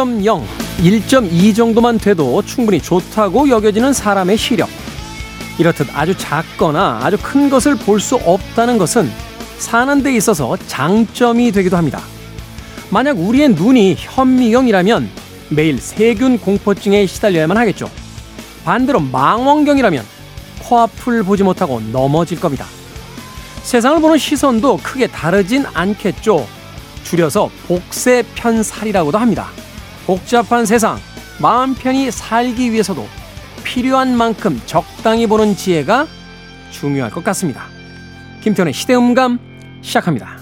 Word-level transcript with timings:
1.0, 0.00 0.42
1.2 0.78 1.54
정도만 1.54 1.98
돼도 1.98 2.42
충분히 2.46 2.80
좋다고 2.80 3.48
여겨지는 3.50 3.92
사람의 3.92 4.38
시력. 4.38 4.68
이렇듯 5.58 5.88
아주 5.94 6.16
작거나 6.16 7.00
아주 7.02 7.18
큰 7.22 7.50
것을 7.50 7.76
볼 7.76 8.00
수 8.00 8.16
없다는 8.16 8.78
것은 8.78 9.10
사는 9.58 10.02
데 10.02 10.16
있어서 10.16 10.56
장점이 10.66 11.52
되기도 11.52 11.76
합니다. 11.76 12.00
만약 12.88 13.18
우리의 13.18 13.50
눈이 13.50 13.96
현미경이라면 13.98 15.10
매일 15.50 15.78
세균 15.78 16.38
공포증에 16.38 17.04
시달려야만 17.06 17.58
하겠죠. 17.58 17.90
반대로 18.64 19.00
망원경이라면 19.00 20.02
코앞을 20.60 21.24
보지 21.24 21.42
못하고 21.42 21.80
넘어질 21.92 22.40
겁니다. 22.40 22.64
세상을 23.64 24.00
보는 24.00 24.16
시선도 24.16 24.78
크게 24.82 25.08
다르진 25.08 25.66
않겠죠. 25.74 26.46
줄여서 27.04 27.50
복세 27.68 28.22
편살이라고도 28.34 29.18
합니다. 29.18 29.48
복잡한 30.10 30.66
세상, 30.66 30.98
마음 31.40 31.72
편히 31.72 32.10
살기 32.10 32.72
위해서도 32.72 33.06
필요한 33.62 34.16
만큼 34.16 34.60
적당히 34.66 35.28
보는 35.28 35.54
지혜가 35.54 36.08
중요할 36.72 37.12
것 37.12 37.22
같습니다. 37.22 37.66
김태훈의 38.40 38.74
시대음감 38.74 39.38
시작합니다. 39.82 40.36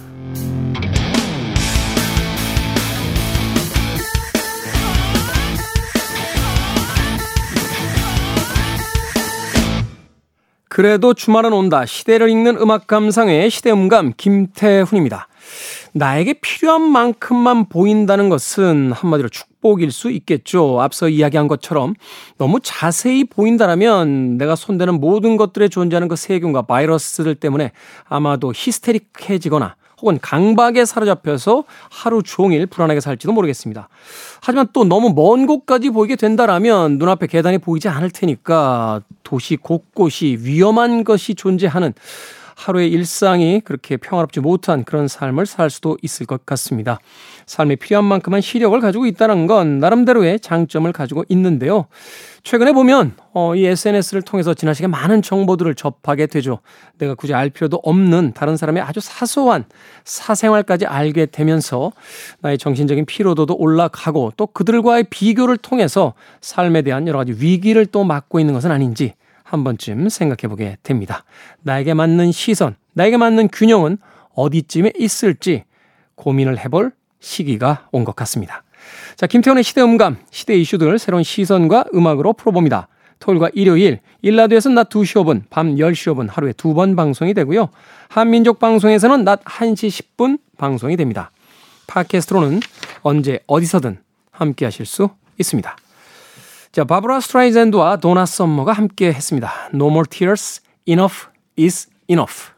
그래도 10.71 11.13
주말은 11.13 11.53
온다. 11.53 11.85
시대를 11.85 12.31
읽는 12.31 12.57
음악 12.57 12.87
감상의 12.87 13.51
시대음감 13.51 14.15
김태훈입니다. 14.17 15.29
나에게 15.93 16.41
필요한 16.41 16.81
만큼만 16.91 17.69
보인다는 17.69 18.31
것은 18.31 18.93
한마디로 18.93 19.29
축 19.29 19.48
복일 19.69 19.93
수 19.93 20.11
있겠죠. 20.11 20.81
앞서 20.81 21.11
이야기한 21.11 21.47
것처럼 21.47 21.95
너무 22.39 22.59
자세히 22.63 23.25
보인다라면 23.25 24.39
내가 24.39 24.57
손대는 24.57 24.99
모든 24.99 25.37
것들에 25.37 25.69
존재하는 25.69 26.09
그 26.09 26.17
세균과 26.17 26.63
바이러스들 26.63 27.35
때문에 27.35 27.73
아마도 28.09 28.53
히스테릭해지거나 28.55 29.77
혹은 30.01 30.19
강박에 30.23 30.87
사로잡혀서 30.87 31.65
하루 31.91 32.23
종일 32.23 32.65
불안하게 32.65 33.01
살지도 33.01 33.33
모르겠습니다. 33.33 33.91
하지만 34.41 34.69
또 34.73 34.85
너무 34.85 35.13
먼 35.15 35.47
곳까지 35.47 35.91
보이게 35.91 36.17
된다라면 36.17 36.97
눈앞에 36.99 37.27
계단이 37.27 37.59
보이지 37.59 37.89
않을 37.89 38.11
테니까 38.11 39.03
도시 39.23 39.57
곳곳이 39.57 40.39
위험한 40.41 41.05
것이 41.05 41.35
존재하는 41.35 41.93
하루의 42.57 42.91
일상이 42.91 43.61
그렇게 43.65 43.97
평화롭지 43.97 44.41
못한 44.41 44.83
그런 44.85 45.09
삶을 45.09 45.47
살 45.47 45.71
수도 45.71 45.97
있을 46.03 46.27
것 46.27 46.45
같습니다. 46.45 46.99
삶에 47.49 47.77
필요한 47.77 48.05
만큼만 48.05 48.43
시력을 48.43 48.79
가지고 48.81 49.07
있다는 49.07 49.47
건 49.47 49.79
나름대로의 49.79 50.39
장점을 50.39 50.91
가지고 50.93 51.25
있는데요. 51.31 51.87
최근에 52.43 52.73
보면 52.73 53.15
어, 53.33 53.55
이 53.55 53.65
SNS를 53.65 54.23
통해서 54.23 54.53
지나치게 54.53 54.87
많은 54.87 55.23
정보들을 55.23 55.75
접하게 55.75 56.27
되죠. 56.27 56.61
내가 56.99 57.15
굳이 57.15 57.33
알 57.33 57.49
필요도 57.49 57.81
없는 57.83 58.33
다른 58.35 58.57
사람의 58.57 58.83
아주 58.83 59.01
사소한 59.01 59.65
사생활까지 60.05 60.87
알게 60.87 61.27
되면서 61.27 61.93
나의 62.41 62.59
정신적인 62.59 63.07
피로도도 63.07 63.57
올라가고 63.57 64.35
또 64.37 64.47
그들과의 64.47 65.05
비교를 65.05 65.57
통해서 65.57 66.13
삶에 66.43 66.83
대한 66.83 67.09
여러 67.09 67.19
가지 67.19 67.33
위기를 67.33 67.87
또 67.87 68.05
맞고 68.05 68.41
있는 68.41 68.53
것은 68.53 68.71
아닌지 68.71 69.15
한 69.43 69.65
번쯤 69.65 70.11
생각해 70.11 70.51
보게 70.51 70.77
됩니다. 70.83 71.25
나에게 71.63 71.95
맞는 71.95 72.31
시선, 72.33 72.77
나에게 72.93 73.17
맞는 73.17 73.49
균형은 73.49 73.97
어디쯤에 74.35 74.93
있을지 74.99 75.65
고민을 76.15 76.59
해볼 76.59 76.93
시기가 77.21 77.89
온 77.93 78.05
것 78.05 78.15
같습니다. 78.17 78.63
자, 79.17 79.27
김태훈의 79.27 79.65
시대 79.65 79.83
음감, 79.83 80.17
시대 80.31 80.55
이슈들 80.57 80.99
새로운 80.99 81.23
시선과 81.23 81.87
음악으로 81.95 82.33
풀어봅니다. 82.33 82.89
토요일과 83.19 83.51
일요일, 83.53 84.01
일라드에서는 84.23 84.75
낮 84.77 84.89
2시 84.91 85.23
5분, 85.25 85.43
밤 85.51 85.75
10시 85.75 86.15
5분 86.15 86.29
하루에 86.31 86.53
두 86.53 86.73
번 86.75 86.95
방송이 86.95 87.35
되고요. 87.35 87.69
한민족 88.09 88.61
방송에서는 88.61 89.25
낮 89.25 89.43
1시 89.45 89.89
10분 90.17 90.39
방송이 90.57 90.97
됩니다. 90.97 91.31
팟캐스트로는 91.89 92.61
언제 93.03 93.41
어디서든 93.47 93.99
함께 94.31 94.65
하실 94.67 94.87
수 94.87 95.09
있습니다. 95.39 95.77
자, 96.71 96.85
바브라 96.85 97.21
스트라이젠드와 97.21 97.97
도나 97.97 98.25
썸머가 98.27 98.73
함께 98.73 99.09
했습니다. 99.13 99.53
No 99.75 99.89
more 99.89 100.05
tears, 100.09 100.61
enough 100.87 101.27
is 101.59 101.89
enough. 102.09 102.58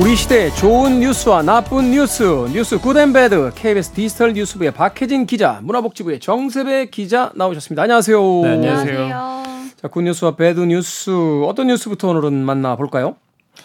우리 0.00 0.16
시대 0.16 0.48
좋은 0.54 1.00
뉴스와 1.00 1.42
나쁜 1.42 1.90
뉴스, 1.90 2.22
뉴스 2.54 2.78
good 2.80 3.06
and 3.06 3.26
bad, 3.26 3.52
KBS 3.54 3.90
디지털 3.90 4.32
뉴스부의 4.32 4.70
박혜진 4.70 5.26
기자, 5.26 5.60
문화복지부의 5.62 6.20
정세배 6.20 6.86
기자 6.86 7.30
나오셨습니다. 7.34 7.82
안녕하세요. 7.82 8.40
네, 8.42 8.48
안녕하세요. 8.48 9.08
자, 9.76 9.88
good 9.88 10.00
news와 10.00 10.36
bad 10.36 10.60
news 10.60 11.10
어떤 11.44 11.66
뉴스부터 11.66 12.08
오늘은 12.08 12.32
만나볼까요? 12.32 13.16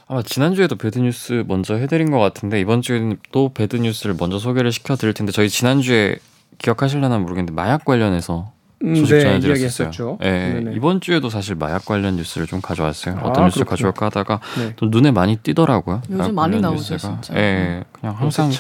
아마 0.07 0.21
지난주에도 0.23 0.75
bad 0.75 1.05
news 1.05 1.45
먼저 1.47 1.75
해드린 1.75 2.11
것 2.11 2.19
같은데 2.19 2.59
이번 2.59 2.81
주에는 2.81 3.17
또 3.31 3.53
bad 3.53 3.70
news를 3.70 4.15
먼저 4.19 4.37
소개를 4.37 4.73
시켜드릴 4.73 5.13
텐데 5.13 5.31
저희 5.31 5.47
지난주에 5.47 6.17
기억하실려나 6.57 7.17
모르겠는데 7.17 7.53
마약 7.53 7.85
관련해서 7.85 8.51
음, 8.51 8.54
소식 8.93 9.15
네, 9.15 9.21
전해드렸었죠. 9.21 10.17
네, 10.21 10.63
이번 10.75 11.01
주에도 11.01 11.29
사실 11.29 11.55
마약 11.55 11.85
관련 11.85 12.17
뉴스를 12.17 12.45
좀 12.47 12.61
가져왔어요. 12.61 13.19
어떤 13.23 13.43
아, 13.43 13.45
뉴스 13.47 13.59
를 13.59 13.65
가져올까 13.65 14.07
하다가 14.07 14.39
네. 14.57 14.73
또 14.75 14.87
눈에 14.87 15.11
많이 15.11 15.37
띄더라고요. 15.37 16.01
요즘 16.11 16.35
많이 16.35 16.59
나오죠, 16.59 16.97
진짜. 16.97 17.33
예, 17.35 17.83
그냥 17.91 18.15
항상 18.15 18.51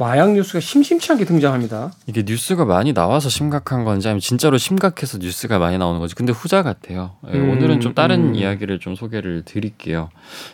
마약 0.00 0.32
뉴스가 0.32 0.60
심심치 0.60 1.12
않게 1.12 1.26
등장합니다. 1.26 1.92
이게 2.06 2.24
뉴스가 2.26 2.64
많이 2.64 2.94
나와서 2.94 3.28
심각한 3.28 3.84
건지 3.84 4.08
아니면 4.08 4.20
진짜로 4.20 4.56
심각해서 4.56 5.18
뉴스가 5.18 5.58
많이 5.58 5.76
나오는 5.76 6.00
거지. 6.00 6.14
근데 6.14 6.32
후자 6.32 6.62
같아요. 6.62 7.16
예, 7.30 7.36
음, 7.36 7.50
오늘은 7.50 7.80
좀 7.80 7.92
다른 7.92 8.30
음. 8.30 8.34
이야기를 8.34 8.80
좀 8.80 8.94
소개를 8.94 9.42
드릴게요. 9.44 10.08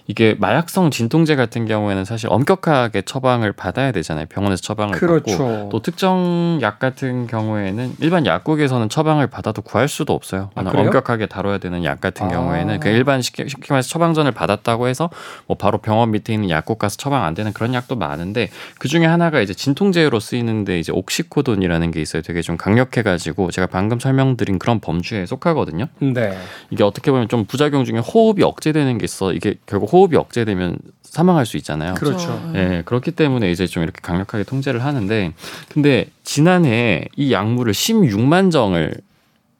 이게 0.08 0.34
마약성 0.40 0.90
진통제 0.90 1.36
같은 1.36 1.64
경우에는 1.64 2.04
사실 2.04 2.28
엄격하게 2.28 3.02
처방을 3.02 3.52
받아야 3.52 3.92
되잖아요. 3.92 4.26
병원에서 4.28 4.62
처방을 4.62 4.98
그렇죠. 4.98 5.38
받고 5.38 5.68
또 5.70 5.80
특정 5.80 6.58
약 6.60 6.80
같은 6.80 7.28
경우에는 7.28 7.94
일반 8.00 8.26
약국에서는 8.26 8.88
처방을 8.88 9.28
받아도 9.28 9.62
구할 9.62 9.86
수도 9.86 10.12
없어요. 10.12 10.50
아, 10.56 10.62
엄격하게 10.66 11.26
다뤄야 11.26 11.58
되는 11.58 11.84
약 11.84 12.00
같은 12.00 12.26
아. 12.26 12.30
경우에는 12.30 12.80
그 12.80 12.88
일반 12.88 13.22
쉽게 13.22 13.46
말해서 13.68 13.88
처방전을 13.90 14.32
받았다고 14.32 14.88
해서 14.88 15.08
뭐 15.46 15.56
바로 15.56 15.78
병원 15.78 16.10
밑에 16.10 16.34
있는 16.34 16.50
약국 16.50 16.80
가서 16.80 16.96
처방 16.96 17.22
안 17.22 17.34
되는 17.34 17.52
그런 17.52 17.74
약도 17.74 17.94
많은데 17.94 18.50
그 18.80 18.88
중에 18.88 19.06
하나가 19.06 19.35
하나가 19.36 19.42
이제 19.42 19.52
진통제로 19.52 20.19
쓰이는데 20.19 20.78
이제 20.78 20.92
옥시코돈이라는 20.92 21.91
게 21.91 22.00
있어요. 22.00 22.22
되게 22.22 22.41
좀 22.41 22.56
강력해가지고 22.56 23.50
제가 23.50 23.66
방금 23.66 24.00
설명드린 24.00 24.58
그런 24.58 24.80
범주에 24.80 25.26
속하거든요. 25.26 25.86
네. 26.00 26.36
이게 26.70 26.82
어떻게 26.82 27.10
보면 27.10 27.28
좀 27.28 27.44
부작용 27.44 27.84
중에 27.84 27.98
호흡이 27.98 28.42
억제되는 28.42 28.98
게 28.98 29.04
있어. 29.04 29.32
이게 29.32 29.56
결국 29.66 29.92
호흡이 29.92 30.16
억제되면 30.16 30.78
사망할 31.02 31.44
수 31.44 31.56
있잖아요. 31.58 31.94
그렇죠. 31.94 32.50
네, 32.52 32.82
그렇기 32.84 33.12
때문에 33.12 33.50
이제 33.50 33.66
좀 33.66 33.82
이렇게 33.82 34.00
강력하게 34.02 34.44
통제를 34.44 34.84
하는데, 34.84 35.32
근데 35.72 36.06
지난해 36.24 37.06
이 37.16 37.32
약물을 37.32 37.72
16만 37.72 38.50
정을 38.50 38.94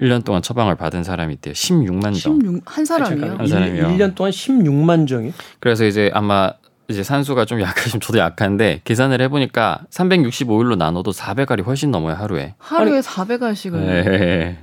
1년 0.01 0.25
동안 0.25 0.43
처방을 0.43 0.75
받은 0.75 1.05
사람이 1.05 1.35
있대요. 1.35 1.55
16만 1.55 2.21
정. 2.21 2.39
16, 2.41 2.63
한 2.67 2.85
사람이요? 2.85 3.37
한 3.39 3.47
사람이요. 3.47 3.91
1 3.91 3.99
년 3.99 4.15
동안 4.15 4.33
16만 4.33 5.09
정이? 5.09 5.33
그래서 5.61 5.87
이제 5.87 6.11
아마 6.13 6.53
이제 6.89 7.03
산수가 7.03 7.45
좀 7.47 7.61
약하시면 7.61 8.01
저도 8.03 8.19
약한데 8.19 8.81
계산을 8.85 9.21
해보니까 9.23 9.81
365일로 9.91 10.77
나눠도 10.77 11.11
400알이 11.11 11.65
훨씬 11.65 11.91
넘어요 11.91 12.15
하루에. 12.15 12.55
하루에 12.59 12.97
아니, 12.99 13.01
400알씩을 13.01 13.73
네. 13.73 14.59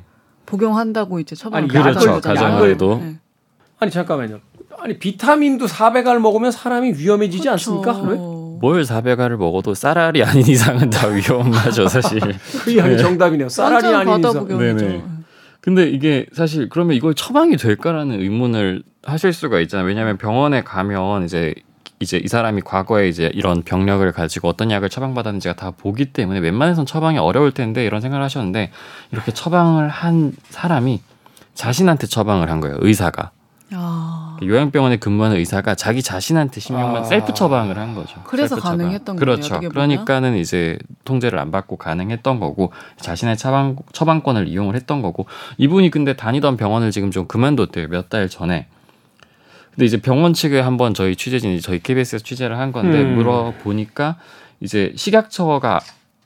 복용한다고 0.46 1.20
이제 1.20 1.36
처방을 1.36 1.68
그렇죠 1.68 2.22
가정에도. 2.22 3.00
네. 3.04 3.16
아니 3.80 3.92
잠깐만요. 3.92 4.40
아니 4.80 4.98
비타민도 4.98 5.66
400알 5.66 6.20
먹으면 6.20 6.52
사람이 6.52 6.94
위험해지지 6.98 7.44
그렇죠. 7.44 7.52
않습니까 7.52 7.96
하루에? 7.96 8.18
뭘 8.18 8.84
400알을 8.84 9.36
먹어도 9.38 9.74
쌀알이 9.74 10.24
아닌 10.24 10.48
이상은 10.48 10.90
다 10.90 11.08
위험하죠 11.08 11.88
사실. 11.88 12.20
그 12.64 12.78
양이 12.78 12.98
정답이네요. 12.98 13.50
쌀알이 13.50 13.88
아닌 13.88 14.20
이상. 14.20 14.48
네네. 14.48 15.04
근데 15.60 15.90
이게 15.90 16.26
사실 16.34 16.70
그러면 16.70 16.96
이걸 16.96 17.14
처방이 17.14 17.58
될까라는 17.58 18.20
의문을 18.22 18.84
하실 19.04 19.34
수가 19.34 19.60
있잖아요. 19.62 19.88
왜냐하면 19.88 20.18
병원에 20.18 20.64
가면 20.64 21.24
이제 21.26 21.54
이제 22.04 22.18
이 22.24 22.28
사람이 22.28 22.62
과거에 22.62 23.08
이제 23.10 23.32
이런 23.34 23.64
병력을 23.64 24.10
가지고 24.12 24.50
어떤 24.50 24.70
약을 24.70 24.90
처방받았는지가 24.90 25.56
다 25.56 25.72
보기 25.72 26.14
때문에 26.14 26.40
웬만해선 26.40 26.86
처방이 26.86 27.18
어려울 27.18 27.52
텐데 27.52 27.84
이런 27.84 28.02
생각을 28.02 28.24
하셨는데 28.24 28.72
이렇게 29.12 29.32
처방을 29.32 29.90
한 29.90 30.34
사람이 30.50 31.02
자신한테 31.56 32.06
처방을 32.08 32.52
한 32.52 32.60
거예요 32.60 32.78
의사가. 32.80 33.32
아... 33.76 34.38
요양병원에 34.44 34.98
근무하는 34.98 35.38
의사가 35.38 35.74
자기 35.74 36.04
자신한테 36.04 36.60
신경만 36.60 37.02
아. 37.02 37.06
셀프 37.06 37.34
처방을 37.34 37.78
한 37.80 37.96
거죠. 37.96 38.22
그래서 38.26 38.56
가능했던 38.56 39.16
거예요. 39.16 39.20
그렇죠. 39.20 39.60
그러니까는 39.60 40.36
이제 40.38 40.78
통제를 41.06 41.40
안 41.40 41.50
받고 41.50 41.78
가능했던 41.78 42.40
거고 42.40 42.72
자신의 43.00 43.38
처방 43.38 43.78
처방권을 43.94 44.48
이용을 44.48 44.76
했던 44.76 45.02
거고 45.02 45.26
이분이 45.58 45.90
근데 45.90 46.14
다니던 46.16 46.58
병원을 46.58 46.92
지금 46.92 47.10
좀 47.10 47.26
그만뒀대요. 47.28 47.88
몇 47.88 48.10
달 48.10 48.30
전에. 48.30 48.68
근데 49.76 49.86
이제 49.86 49.98
병원 49.98 50.34
측에 50.34 50.60
한번 50.60 50.94
저희 50.94 51.16
취재진이 51.16 51.62
저희 51.62 51.80
KBS에서 51.80 52.24
취재를 52.24 52.60
한 52.60 52.72
건데 52.72 53.02
음. 53.02 53.16
물어보니까 53.16 54.18
이제 54.60 54.94
식약처가 54.96 55.80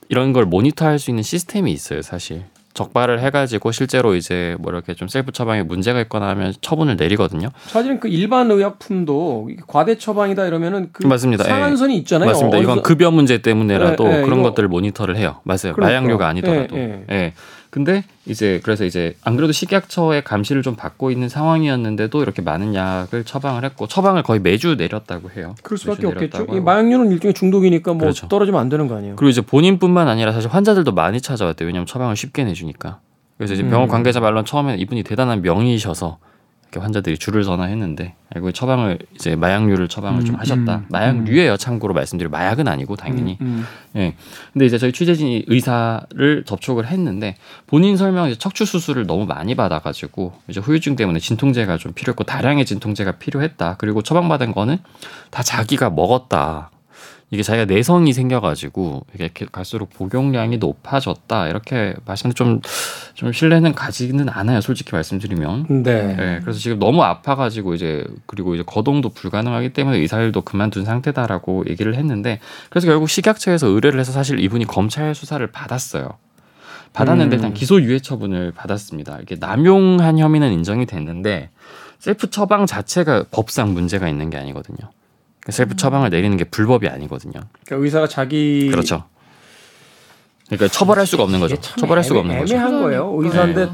이런 0.08 0.32
걸 0.32 0.44
모니터할 0.44 0.98
수 0.98 1.10
있는 1.10 1.22
시스템이 1.22 1.72
있어요, 1.72 2.02
사실. 2.02 2.44
적발을 2.74 3.20
해가지고 3.20 3.72
실제로 3.72 4.14
이제 4.14 4.54
뭐 4.60 4.70
이렇게 4.70 4.94
좀 4.94 5.08
셀프 5.08 5.32
처방에 5.32 5.64
문제가 5.64 6.00
있거나 6.02 6.28
하면 6.28 6.54
처분을 6.60 6.96
내리거든요. 6.96 7.48
사실은 7.66 7.98
그 7.98 8.06
일반 8.06 8.50
의약품도 8.50 9.50
과대 9.66 9.98
처방이다 9.98 10.46
이러면은 10.46 10.90
그 10.92 11.04
맞습니다. 11.04 11.42
상한선이 11.42 11.94
예. 11.94 11.98
있잖아요. 11.98 12.28
맞습니다. 12.30 12.58
이건 12.58 12.82
급여 12.82 13.10
문제 13.10 13.38
때문에라도 13.38 14.06
예, 14.06 14.18
예, 14.18 14.22
그런. 14.22 14.42
것들을 14.44 14.68
모니터를 14.68 15.16
해요. 15.16 15.40
맞아요. 15.42 15.74
그러니까. 15.74 15.86
마약류가 15.86 16.28
아니더라도. 16.28 16.76
예, 16.76 17.04
예. 17.10 17.14
예. 17.14 17.32
근데 17.70 18.04
이제 18.24 18.60
그래서 18.62 18.84
이제 18.84 19.14
안 19.22 19.36
그래도 19.36 19.52
식약처의 19.52 20.24
감시를 20.24 20.62
좀 20.62 20.74
받고 20.74 21.10
있는 21.10 21.28
상황이었는데도 21.28 22.22
이렇게 22.22 22.40
많은 22.40 22.74
약을 22.74 23.24
처방을 23.24 23.64
했고 23.64 23.86
처방을 23.86 24.22
거의 24.22 24.40
매주 24.40 24.76
내렸다고 24.76 25.30
해요. 25.30 25.54
그럴 25.62 25.76
수밖에 25.76 26.06
없겠죠. 26.06 26.46
이 26.50 26.60
마약류는 26.60 27.12
일종의 27.12 27.34
중독이니까 27.34 27.92
뭐 27.92 28.00
그렇죠. 28.00 28.28
떨어지면 28.28 28.60
안 28.60 28.68
되는 28.68 28.88
거 28.88 28.96
아니에요. 28.96 29.16
그리고 29.16 29.28
이제 29.30 29.42
본인뿐만 29.42 30.08
아니라 30.08 30.32
사실 30.32 30.50
환자들도 30.50 30.92
많이 30.92 31.20
찾아왔대요. 31.20 31.66
왜냐하면 31.66 31.86
처방을 31.86 32.16
쉽게 32.16 32.44
내주니까. 32.44 33.00
그래서 33.36 33.54
이제 33.54 33.62
병원 33.62 33.88
음. 33.88 33.88
관계자 33.88 34.20
말로는 34.20 34.44
처음에는 34.46 34.78
이분이 34.80 35.04
대단한 35.04 35.42
명의이셔서 35.42 36.18
이렇게 36.70 36.80
환자들이 36.80 37.16
줄을 37.16 37.44
서나 37.44 37.64
했는데 37.64 38.14
알고 38.34 38.52
처방을 38.52 38.98
이제 39.14 39.36
마약류를 39.36 39.88
처방을 39.88 40.20
음, 40.20 40.24
좀 40.26 40.34
하셨다. 40.34 40.76
음, 40.76 40.84
마약류예요. 40.88 41.56
참고로 41.56 41.94
말씀드리면 41.94 42.30
마약은 42.30 42.68
아니고 42.68 42.96
당연히. 42.96 43.38
음, 43.40 43.64
음, 43.96 44.00
예. 44.00 44.14
근데 44.52 44.66
이제 44.66 44.76
저희 44.76 44.92
취재진이 44.92 45.44
의사를 45.46 46.44
접촉을 46.44 46.86
했는데 46.86 47.36
본인 47.66 47.96
설명 47.96 48.28
이제 48.28 48.36
척추 48.38 48.66
수술을 48.66 49.06
너무 49.06 49.24
많이 49.24 49.54
받아가지고 49.54 50.34
이제 50.48 50.60
후유증 50.60 50.96
때문에 50.96 51.20
진통제가 51.20 51.78
좀 51.78 51.94
필요했고 51.94 52.24
다량의 52.24 52.66
진통제가 52.66 53.12
필요했다. 53.12 53.76
그리고 53.78 54.02
처방받은 54.02 54.52
거는 54.52 54.76
다 55.30 55.42
자기가 55.42 55.88
먹었다. 55.88 56.70
이게 57.30 57.42
자기가 57.42 57.66
내성이 57.66 58.12
생겨가지고 58.14 59.04
이게 59.14 59.30
갈수록 59.52 59.90
복용량이 59.90 60.56
높아졌다 60.58 61.48
이렇게 61.48 61.94
말씀을 62.06 62.34
좀, 62.34 62.60
좀 63.14 63.32
신뢰는 63.32 63.74
가지는 63.74 64.28
않아요 64.30 64.62
솔직히 64.62 64.90
말씀드리면 64.92 65.82
네. 65.82 66.16
네. 66.16 66.40
그래서 66.42 66.58
지금 66.58 66.78
너무 66.78 67.02
아파가지고 67.02 67.74
이제 67.74 68.04
그리고 68.26 68.54
이제 68.54 68.64
거동도 68.66 69.10
불가능하기 69.10 69.74
때문에 69.74 69.98
의사일도 69.98 70.40
그만둔 70.40 70.86
상태다라고 70.86 71.64
얘기를 71.68 71.94
했는데 71.96 72.40
그래서 72.70 72.86
결국 72.86 73.10
식약처에서 73.10 73.66
의뢰를 73.68 74.00
해서 74.00 74.12
사실 74.12 74.40
이분이 74.40 74.64
검찰 74.64 75.14
수사를 75.14 75.46
받았어요 75.46 76.16
받았는데 76.94 77.36
음. 77.36 77.38
일단 77.38 77.54
기소유예 77.54 77.98
처분을 77.98 78.52
받았습니다 78.52 79.18
이게 79.20 79.36
남용한 79.38 80.18
혐의는 80.18 80.52
인정이 80.52 80.86
됐는데 80.86 81.50
셀프 81.98 82.30
처방 82.30 82.66
자체가 82.66 83.24
법상 83.30 83.74
문제가 83.74 84.08
있는 84.08 84.30
게 84.30 84.36
아니거든요. 84.36 84.90
셀프 85.50 85.76
처방을 85.76 86.10
내리는 86.10 86.36
게 86.36 86.44
불법이 86.44 86.88
아니거든요. 86.88 87.40
그러니까 87.64 87.84
의사가 87.84 88.08
자기 88.08 88.68
그렇죠. 88.70 89.04
그러니까 90.46 90.68
처벌할 90.68 91.06
수가 91.06 91.22
없는 91.22 91.40
거죠. 91.40 91.56
처벌할 91.60 92.04
수가 92.04 92.20
없는 92.20 92.38
거죠. 92.38 92.54
애매한 92.54 92.82
거예요. 92.82 93.14
의사인데 93.18 93.66
네. 93.66 93.72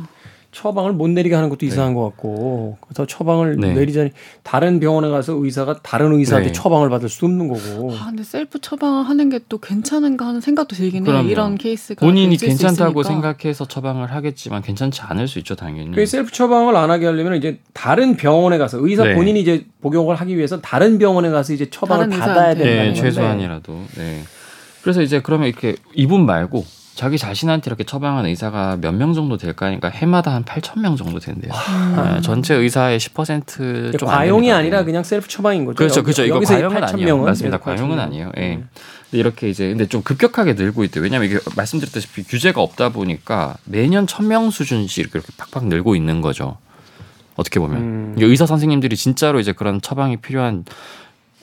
처방을 0.55 0.93
못 0.93 1.09
내리게 1.09 1.35
하는 1.35 1.49
것도 1.49 1.61
네. 1.61 1.67
이상한 1.67 1.95
것 1.95 2.05
같고 2.05 2.79
그래서 2.81 3.07
처방을 3.07 3.57
네. 3.57 3.75
내리자니 3.75 4.11
다른 4.43 4.81
병원에 4.81 5.09
가서 5.09 5.35
의사가 5.35 5.81
다른 5.83 6.13
의사한테 6.15 6.49
네. 6.49 6.53
처방을 6.53 6.89
받을 6.89 7.09
수 7.09 7.25
없는 7.25 7.49
거고. 7.49 7.93
아 7.95 8.07
근데 8.07 8.23
셀프 8.23 8.61
처방을 8.61 9.05
하는 9.05 9.31
게 9.31 9.41
또 9.49 9.59
괜찮은가 9.59 10.27
하는 10.27 10.41
생각도 10.41 10.75
들긴 10.75 11.07
해요. 11.07 11.23
이런 11.23 11.57
케이스가 11.59 12.05
본인이 12.05 12.37
괜찮다고 12.37 13.03
생각해서 13.03 13.67
처방을 13.67 14.11
하겠지만 14.13 14.63
괜찮지 14.63 15.03
않을 15.03 15.29
수 15.29 15.39
있죠 15.41 15.55
당연히. 15.55 15.93
그 15.93 16.07
셀프 16.07 16.31
처방을 16.33 16.75
안 16.77 16.91
하게 16.91 17.07
하려면 17.07 17.37
이제 17.37 17.59
다른 17.73 18.17
병원에 18.17 18.59
가서 18.59 18.79
의사 18.81 19.05
네. 19.05 19.15
본인이 19.15 19.41
이제 19.41 19.67
복용을 19.83 20.17
하기 20.17 20.37
위해서 20.37 20.61
다른 20.61 20.99
병원에 20.99 21.31
가서 21.31 21.53
이제 21.53 21.69
처방을 21.69 22.09
받아야 22.09 22.55
된다는 22.55 22.93
네, 22.93 22.95
최소한이라도. 22.95 23.73
네. 23.97 24.23
그래서 24.83 25.03
이제 25.03 25.21
그러면 25.21 25.49
이렇게 25.49 25.77
이분 25.95 26.25
말고 26.27 26.65
자기 26.95 27.19
자신한테 27.19 27.69
이렇게 27.69 27.85
처방한 27.85 28.27
의사가 28.27 28.79
몇 28.81 28.95
명 28.95 29.15
정도 29.15 29.37
될까 29.37 29.67
하니까 29.67 29.89
해마다 29.89 30.33
한 30.33 30.45
8천 30.45 30.81
명 30.81 30.97
정도 30.97 31.19
된대요. 31.19 31.53
네, 31.53 32.21
전체 32.23 32.55
의사의 32.55 32.99
10%좀 33.01 34.09
과용이 34.09 34.53
아니라 34.53 34.85
그냥 34.85 35.03
셀프 35.03 35.27
처방인 35.29 35.65
거죠. 35.65 35.77
그렇죠, 35.77 36.03
그렇죠. 36.03 36.25
이거 36.25 36.41
과용은 36.41 36.85
아니에요. 36.85 37.19
맞습니다. 37.19 37.59
과용은 37.59 37.99
아니에요. 37.99 38.31
예. 38.37 38.41
네. 38.41 38.65
이렇게 39.13 39.49
이제 39.49 39.69
근데 39.69 39.87
좀 39.87 40.03
급격하게 40.03 40.55
늘고 40.55 40.85
있대요. 40.85 41.03
왜냐하면 41.05 41.29
이게 41.31 41.39
말씀드렸다시피 41.57 42.25
규제가 42.25 42.61
없다 42.61 42.89
보니까 42.91 43.57
매년 43.65 44.07
천 44.07 44.29
명 44.29 44.51
수준씩 44.51 44.99
이렇게 45.13 45.21
팍팍 45.37 45.67
늘고 45.67 45.95
있는 45.97 46.21
거죠. 46.21 46.57
어떻게 47.37 47.59
보면 47.61 47.77
음. 47.79 48.15
의사 48.19 48.47
선생님들이 48.47 48.97
진짜로 48.97 49.41
이제 49.41 49.53
그런 49.53 49.81
처방이 49.81 50.17
필요한 50.19 50.65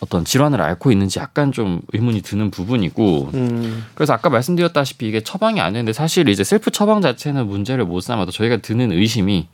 어떤 0.01 0.25
질환을 0.25 0.59
앓고 0.61 0.91
있는지 0.91 1.19
약간 1.19 1.51
좀 1.51 1.81
의문이 1.93 2.21
드는 2.21 2.51
부분이고. 2.51 3.29
음. 3.33 3.85
그래서 3.93 4.13
아까 4.13 4.29
말씀드렸다시피 4.29 5.07
이게 5.07 5.21
처방이 5.21 5.61
아니는데 5.61 5.93
사실 5.93 6.27
이제 6.27 6.43
셀프 6.43 6.71
처방 6.71 7.01
자체는 7.01 7.47
문제를 7.47 7.85
못 7.85 8.01
삼아도 8.01 8.31
저희가 8.31 8.57
드는 8.57 8.91
의심이 8.91 9.47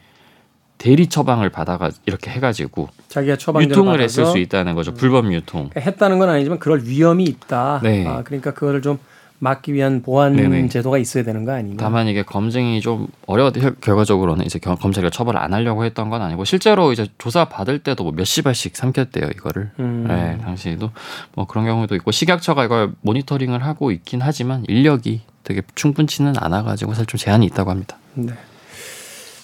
대리 0.77 1.07
처방을 1.07 1.49
받아가 1.49 1.89
이렇게 2.05 2.31
해가지고 2.31 2.87
자기가 3.09 3.35
처방 3.35 3.63
유통을 3.63 3.99
했을 3.99 4.25
수 4.25 4.37
있다는 4.37 4.73
거죠. 4.75 4.93
불법 4.93 5.31
유통. 5.33 5.69
그러니까 5.69 5.81
했다는 5.81 6.17
건 6.17 6.29
아니지만 6.29 6.59
그럴 6.59 6.83
위험이 6.85 7.25
있다. 7.25 7.81
네. 7.83 8.07
아, 8.07 8.23
그러니까 8.23 8.53
그거를 8.53 8.81
좀 8.81 8.99
막기 9.39 9.73
위한 9.73 10.01
보안 10.01 10.35
네네. 10.35 10.67
제도가 10.69 10.97
있어야 10.97 11.23
되는 11.23 11.45
거 11.45 11.51
아닌가? 11.51 11.83
다만 11.83 12.07
이게 12.07 12.23
검증이 12.23 12.81
좀 12.81 13.07
어려워 13.27 13.51
결과적으로는 13.51 14.45
이제 14.45 14.57
검찰이 14.57 15.09
처벌을 15.11 15.39
안 15.39 15.53
하려고 15.53 15.85
했던 15.85 16.09
건 16.09 16.21
아니고 16.23 16.43
실제로 16.43 16.91
이제 16.91 17.07
조사 17.17 17.45
받을 17.45 17.79
때도 17.79 18.03
뭐 18.03 18.13
몇십 18.13 18.47
알씩 18.47 18.75
삼켰대요 18.75 19.27
이거를. 19.27 19.71
음. 19.79 20.05
네, 20.07 20.37
당시에도 20.43 20.89
뭐 21.35 21.45
그런 21.45 21.65
경우도 21.65 21.95
있고 21.95 22.11
식약처가 22.11 22.65
이걸 22.65 22.93
모니터링을 23.01 23.63
하고 23.63 23.91
있긴 23.91 24.21
하지만 24.21 24.63
인력이 24.67 25.21
되게 25.43 25.61
충분치는 25.75 26.33
않아가지고 26.37 26.93
사실 26.93 27.05
좀 27.05 27.19
제한이 27.19 27.45
있다고 27.45 27.69
합니다. 27.69 27.97
네. 28.15 28.33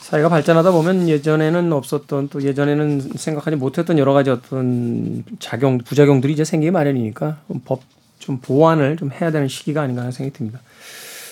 사회가 0.01 0.29
발전하다 0.29 0.71
보면 0.71 1.07
예전에는 1.07 1.71
없었던 1.71 2.29
또 2.29 2.43
예전에는 2.43 2.99
생각하지 3.15 3.57
못했던 3.57 3.97
여러 3.97 4.13
가지 4.13 4.29
어떤 4.29 5.23
작용 5.39 5.77
부작용들이 5.77 6.33
이제 6.33 6.43
생기기 6.43 6.71
마련이니까 6.71 7.37
법 7.65 7.81
좀 8.23 8.39
보완을 8.39 8.95
좀 8.97 9.11
해야 9.11 9.31
되는 9.31 9.47
시기가 9.47 9.81
아닌가 9.81 10.01
하는 10.01 10.11
생각이 10.11 10.37
듭니다. 10.37 10.59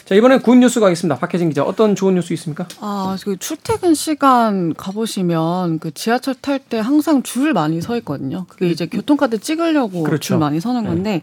자, 0.06 0.16
이번엔 0.16 0.42
good 0.42 0.60
news 0.60 0.82
가겠습니다. 0.82 1.20
박혜진 1.20 1.48
기자, 1.48 1.64
어떤 1.64 1.96
좋은 1.96 2.16
뉴스 2.16 2.34
있습니까? 2.34 2.68
아, 2.82 3.16
그 3.24 3.38
출퇴근 3.38 3.94
시간 3.94 4.74
가보시면 4.74 5.80
그 5.80 5.94
지하철 5.94 6.36
탈 6.36 6.60
때 6.60 6.80
항상 6.80 7.24
줄 7.24 7.54
많이 7.54 7.80
서 7.82 7.96
있거든요. 8.00 8.46
그게 8.50 8.68
이제 8.68 8.88
교통카드 8.88 9.40
찍으려고 9.40 10.04
그렇죠. 10.04 10.20
줄 10.20 10.38
많이 10.38 10.60
서는 10.60 10.84
네. 10.84 10.88
건데, 10.90 11.12
네. 11.12 11.22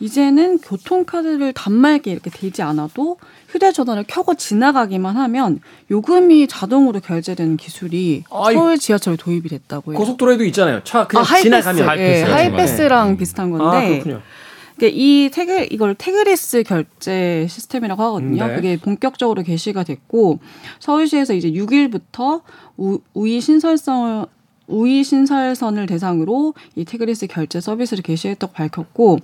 이제는 0.00 0.58
교통카드를 0.58 1.54
단말기에 1.54 2.12
이렇게 2.12 2.28
대지 2.28 2.60
않아도 2.60 3.16
휴대전화를 3.48 4.04
켜고 4.06 4.34
지나가기만 4.34 5.16
하면 5.16 5.60
요금이 5.90 6.46
자동으로 6.48 7.00
결제되는 7.00 7.56
기술이 7.56 8.24
아, 8.30 8.50
서울 8.52 8.78
지하철에 8.78 9.16
도입이 9.16 9.48
됐다고 9.48 9.92
해요. 9.92 9.98
고속도로에도 9.98 10.44
있잖아요. 10.44 10.82
차 10.84 11.06
그냥 11.06 11.24
아, 11.26 11.36
지나가면. 11.36 11.88
하이패스, 11.88 12.20
예, 12.20 12.30
하이패스랑 12.30 13.10
네. 13.12 13.16
비슷한 13.16 13.50
건데. 13.50 14.02
아, 14.04 14.20
그러니까 14.76 14.96
이 14.98 15.30
태그 15.32 15.66
이걸 15.70 15.94
tagless 15.94 16.62
결제 16.62 17.46
시스템이라고 17.48 18.02
하거든요. 18.02 18.46
네. 18.46 18.54
그게 18.54 18.76
본격적으로 18.76 19.42
개시가 19.42 19.84
됐고 19.84 20.38
서울시에서 20.80 21.34
이제 21.34 21.50
6일부터 21.50 22.42
우, 22.76 22.98
우이 23.14 23.40
신설성 23.40 24.26
우이 24.68 25.04
신설선을 25.04 25.86
대상으로 25.86 26.52
이 26.74 26.84
tagless 26.84 27.26
결제 27.28 27.60
서비스를 27.60 28.02
개시했다고 28.02 28.52
밝혔고 28.52 29.20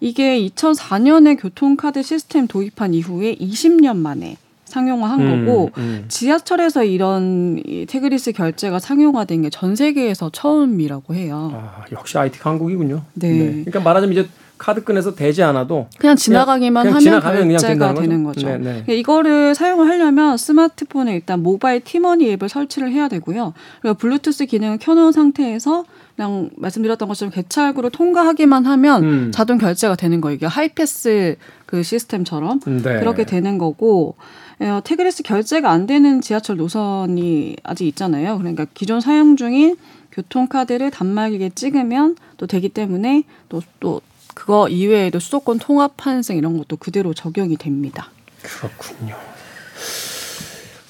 이게 0.00 0.40
2004년에 0.48 1.36
교통카드 1.40 2.02
시스템 2.02 2.46
도입한 2.46 2.94
이후에 2.94 3.34
20년 3.34 3.96
만에 3.96 4.36
상용화한 4.66 5.20
음, 5.20 5.46
거고 5.46 5.70
음. 5.78 6.04
지하철에서 6.08 6.84
이런 6.84 7.62
tagless 7.88 8.32
결제가 8.32 8.78
상용화된 8.78 9.42
게 9.42 9.50
전 9.50 9.76
세계에서 9.76 10.30
처음이라고 10.32 11.14
해요. 11.14 11.50
아, 11.54 11.84
역시 11.92 12.16
IT 12.16 12.38
강국이군요. 12.38 13.02
네. 13.14 13.28
네. 13.32 13.50
그러니까 13.64 13.80
말하자면 13.80 14.12
이제 14.12 14.28
카드 14.64 14.82
꺼내서 14.82 15.14
대지 15.14 15.42
않아도 15.42 15.88
그냥 15.98 16.16
지나가기만 16.16 16.86
그냥, 16.86 16.98
그냥 16.98 17.22
하면 17.22 17.48
결제가 17.50 17.92
되는 17.92 18.24
거죠. 18.24 18.46
네, 18.46 18.56
네. 18.56 18.62
그러니까 18.62 18.92
이거를 18.94 19.54
사용을 19.54 19.90
하려면 19.90 20.38
스마트폰에 20.38 21.12
일단 21.12 21.42
모바일 21.42 21.84
티머니 21.84 22.30
앱을 22.32 22.48
설치를 22.48 22.90
해야 22.90 23.08
되고요. 23.08 23.52
그리고 23.82 23.94
블루투스 23.98 24.46
기능을 24.46 24.78
켜놓은 24.78 25.12
상태에서 25.12 25.84
그냥 26.16 26.48
말씀드렸던 26.56 27.06
것처럼 27.06 27.30
개찰구를 27.30 27.90
통과하기만 27.90 28.64
하면 28.64 29.04
음. 29.04 29.32
자동 29.34 29.58
결제가 29.58 29.96
되는 29.96 30.22
거예요. 30.22 30.36
이게 30.36 30.46
하이패스 30.46 31.36
그 31.66 31.82
시스템처럼 31.82 32.60
네. 32.60 33.00
그렇게 33.00 33.26
되는 33.26 33.58
거고 33.58 34.16
어, 34.60 34.80
tagless 34.82 35.24
결제가 35.24 35.70
안 35.70 35.86
되는 35.86 36.22
지하철 36.22 36.56
노선이 36.56 37.56
아직 37.64 37.86
있잖아요. 37.88 38.38
그러니까 38.38 38.64
기존 38.72 39.02
사용 39.02 39.36
중인 39.36 39.76
교통카드를 40.12 40.90
단말기에 40.90 41.50
찍으면 41.54 42.16
또 42.38 42.46
되기 42.46 42.70
때문에 42.70 43.24
또, 43.50 43.60
또 43.80 44.00
그거 44.34 44.68
이외에도 44.68 45.18
수도권 45.18 45.58
통합 45.58 45.92
환승 45.96 46.36
이런 46.36 46.58
것도 46.58 46.76
그대로 46.76 47.14
적용이 47.14 47.56
됩니다. 47.56 48.10
그렇군요. 48.42 49.16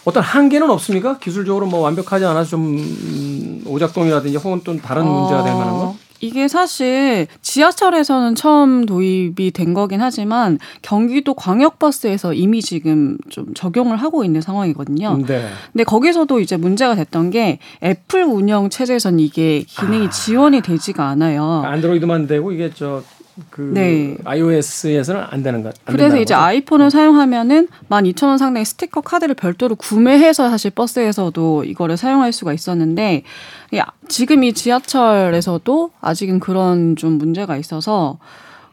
어떤 0.04 0.22
한계는 0.22 0.68
없습니까? 0.70 1.18
기술적으로 1.18 1.66
뭐 1.66 1.80
완벽하지 1.80 2.24
않아서 2.26 2.50
좀 2.50 2.78
음, 2.78 3.62
오작동이라든지 3.66 4.36
혹은 4.36 4.60
또 4.64 4.76
다른 4.76 5.06
문제가 5.06 5.42
될 5.42 5.54
만한 5.54 5.72
거? 5.72 5.96
이게 6.20 6.48
사실 6.48 7.26
지하철에서는 7.42 8.34
처음 8.34 8.86
도입이 8.86 9.50
된 9.50 9.74
거긴 9.74 10.00
하지만 10.00 10.58
경기도 10.80 11.34
광역버스에서 11.34 12.32
이미 12.32 12.62
지금 12.62 13.18
좀 13.28 13.52
적용을 13.52 13.98
하고 13.98 14.24
있는 14.24 14.40
상황이거든요. 14.40 15.18
네. 15.26 15.48
근데 15.72 15.84
거기서도 15.84 16.40
이제 16.40 16.56
문제가 16.56 16.94
됐던 16.94 17.30
게 17.30 17.58
애플 17.82 18.22
운영 18.24 18.70
체제에서는 18.70 19.20
이게 19.20 19.64
기능이 19.66 20.06
아. 20.06 20.10
지원이 20.10 20.62
되지가 20.62 21.06
않아요. 21.08 21.62
안드로이드만 21.66 22.26
되고 22.26 22.52
이게 22.52 22.70
저 22.74 23.02
그 23.50 23.62
네. 23.62 24.16
iOS에서는 24.24 25.22
안 25.28 25.42
되는 25.42 25.62
것. 25.62 25.74
그래서 25.84 26.16
이제 26.16 26.34
거죠? 26.34 26.44
아이폰을 26.44 26.86
어. 26.86 26.90
사용하면은 26.90 27.68
12,000원 27.88 28.38
상당의 28.38 28.64
스티커 28.64 29.00
카드를 29.00 29.34
별도로 29.34 29.74
구매해서 29.74 30.48
사실 30.48 30.70
버스에서도 30.70 31.64
이거를 31.64 31.96
사용할 31.96 32.32
수가 32.32 32.52
있었는데 32.52 33.24
지금 34.08 34.44
이 34.44 34.52
지하철에서도 34.52 35.90
아직은 36.00 36.40
그런 36.40 36.94
좀 36.96 37.12
문제가 37.18 37.56
있어서 37.56 38.18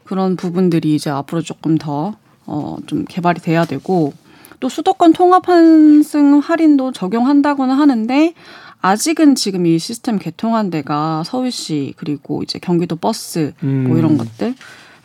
그런 0.03 0.35
부분들이 0.35 0.93
이제 0.93 1.09
앞으로 1.09 1.41
조금 1.41 1.77
더 1.77 2.15
어, 2.45 2.77
좀 2.85 3.05
개발이 3.07 3.39
돼야 3.39 3.65
되고 3.65 4.13
또 4.59 4.69
수도권 4.69 5.13
통합 5.13 5.47
환승 5.47 6.39
할인도 6.39 6.91
적용한다고는 6.91 7.75
하는데 7.75 8.33
아직은 8.81 9.35
지금 9.35 9.65
이 9.65 9.77
시스템 9.79 10.17
개통한 10.17 10.69
데가 10.69 11.23
서울시 11.25 11.93
그리고 11.97 12.41
이제 12.43 12.59
경기도 12.59 12.95
버스 12.95 13.53
음. 13.63 13.85
뭐 13.87 13.97
이런 13.97 14.11
음. 14.11 14.17
것들 14.17 14.55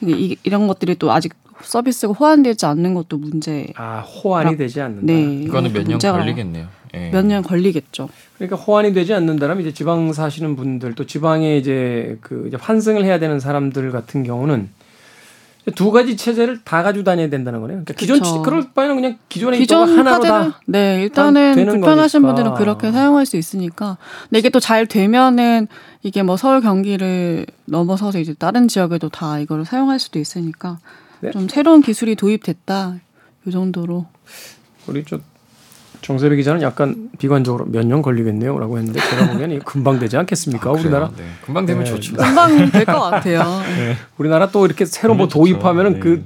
이, 0.02 0.37
이런 0.45 0.66
것들이 0.66 0.97
또 0.97 1.12
아직 1.12 1.35
서비스가 1.62 2.12
호환되지 2.12 2.66
않는 2.66 2.95
것도 2.95 3.16
문제. 3.18 3.66
아 3.76 4.00
호환이 4.00 4.56
되지 4.56 4.80
않는다. 4.80 5.06
네, 5.06 5.42
이거는 5.45 5.73
몇 5.73 5.87
년 5.87 5.99
걸리겠네요. 5.99 6.66
예. 6.95 7.11
몇년 7.11 7.42
걸리겠죠. 7.42 8.09
그러니까 8.37 8.56
호환이 8.56 8.92
되지 8.92 9.12
않는다면 9.12 9.61
이제 9.61 9.73
지방 9.73 10.12
사시는 10.12 10.56
분들 10.56 10.95
또 10.95 11.04
지방에 11.06 11.56
이제 11.56 12.16
그 12.21 12.45
이제 12.49 12.56
환승을 12.61 13.04
해야 13.04 13.18
되는 13.18 13.40
사람들 13.40 13.90
같은 13.90 14.23
경우는 14.23 14.68
두 15.75 15.90
가지 15.90 16.16
체제를 16.16 16.61
다 16.62 16.82
가지고 16.85 17.02
다녀야 17.04 17.28
된다는 17.28 17.61
거네요. 17.61 17.78
그러니까 17.78 17.94
기존 17.94 18.20
그쵸. 18.20 18.42
그럴 18.42 18.70
바에는 18.73 18.94
그냥 18.94 19.18
기존에 19.28 19.58
기존 19.58 19.82
있던 19.88 19.99
하나로 19.99 20.23
다 20.23 20.61
네, 20.66 21.02
일단은 21.02 21.54
불편하신 21.54 22.23
거니까. 22.23 22.35
분들은 22.35 22.54
그렇게 22.56 22.92
사용할 22.92 23.26
수 23.26 23.37
있으니까. 23.37 23.99
근데 24.28 24.38
이게 24.38 24.49
또 24.50 24.61
잘 24.61 24.87
되면은 24.87 25.66
이게 26.02 26.23
뭐 26.23 26.37
서울 26.37 26.61
경기를 26.61 27.46
넘어서서 27.64 28.20
이제 28.20 28.32
다른 28.35 28.68
지역에도 28.68 29.08
다 29.08 29.40
이거를 29.40 29.64
사용할 29.64 29.99
수도 29.99 30.18
있으니까 30.20 30.78
네. 31.20 31.30
좀 31.32 31.49
새로운 31.49 31.82
기술이 31.82 32.14
도입됐다. 32.14 32.96
이 33.46 33.50
정도로. 33.50 34.06
우리 34.87 35.04
좀 35.04 35.20
정세배 36.03 36.37
기자는 36.37 36.62
약간 36.62 37.11
비관적으로 37.19 37.65
몇 37.67 37.85
년 37.87 38.03
걸리겠네요라고 38.03 38.79
했는데 38.79 39.00
제가 39.00 39.33
보기에는 39.33 39.61
금방 39.61 39.99
되지 39.99 40.17
않겠습니까? 40.17 40.71
아, 40.71 40.73
우리나라 40.73 41.11
네. 41.17 41.25
금방 41.45 41.67
되면 41.67 41.85
네. 41.85 41.91
좋죠. 41.91 42.17
금방 42.17 42.71
될 42.71 42.85
것 42.85 43.00
같아요. 43.00 43.41
네. 43.76 43.97
우리나라 44.19 44.49
또 44.50 44.67
이렇게 44.67 44.85
새로 44.85 45.15
뭐 45.15 45.29
도입하면은 45.29 45.95
네. 45.95 46.00
그 46.00 46.25